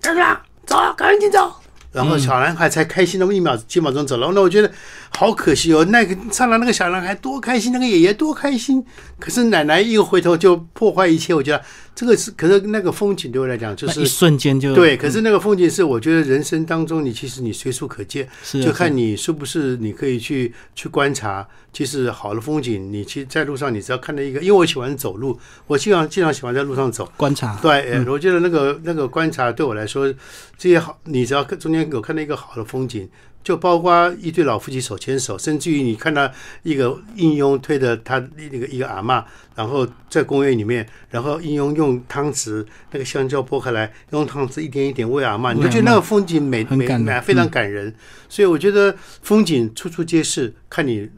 [0.00, 0.42] 干啥？
[0.66, 1.54] 走，赶紧走。
[1.92, 4.70] 然后小男孩才开心那么一秒几秒钟走了，那我觉得
[5.08, 5.84] 好可惜哦。
[5.86, 8.84] 那个上来那个小男孩多开心，那个爷爷多开心，
[9.18, 11.34] 可是奶奶一回头就破坏一切。
[11.34, 11.60] 我觉得
[12.00, 14.96] 这个是，可是那个风景对我来讲就是一瞬间就对。
[14.96, 21.46] 可是那个风景是我觉得人生当中你其实你随处可见，就看你是不是你可以去去观察。
[21.72, 27.56] 其实好的风景，你其实在路上你只要看到一个，因为我喜欢走路，我经常经常喜欢在路上走观察。
[27.60, 30.12] 对，我觉得那个那个观察对我来说，
[30.58, 33.06] 这些好，你只要中间有看到一个好的风景，
[33.42, 36.30] 就包括一对老夫妻手牵手，甚至于你看到
[36.62, 39.24] 一个应用推着他那个一个阿妈，
[39.54, 47.94] 然后在公园里面，然后应用用汤匙那个香蕉剥开来，用汤匙一点一点喂阿妈，你就觉得那个风景美美美非常感人。
[48.28, 51.08] 所以我觉得风景处处皆是，看你。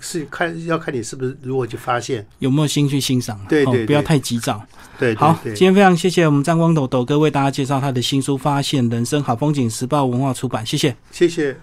[0.00, 4.62] 是看要看你是不是如何去发现，有没有心去欣赏，对对，不要太急躁。
[4.98, 11.56] 对，好，今天非常谢谢我们张光斗斗哥为大家介绍他的新书《发现人生好风景》，时报文化出版，谢谢，谢谢。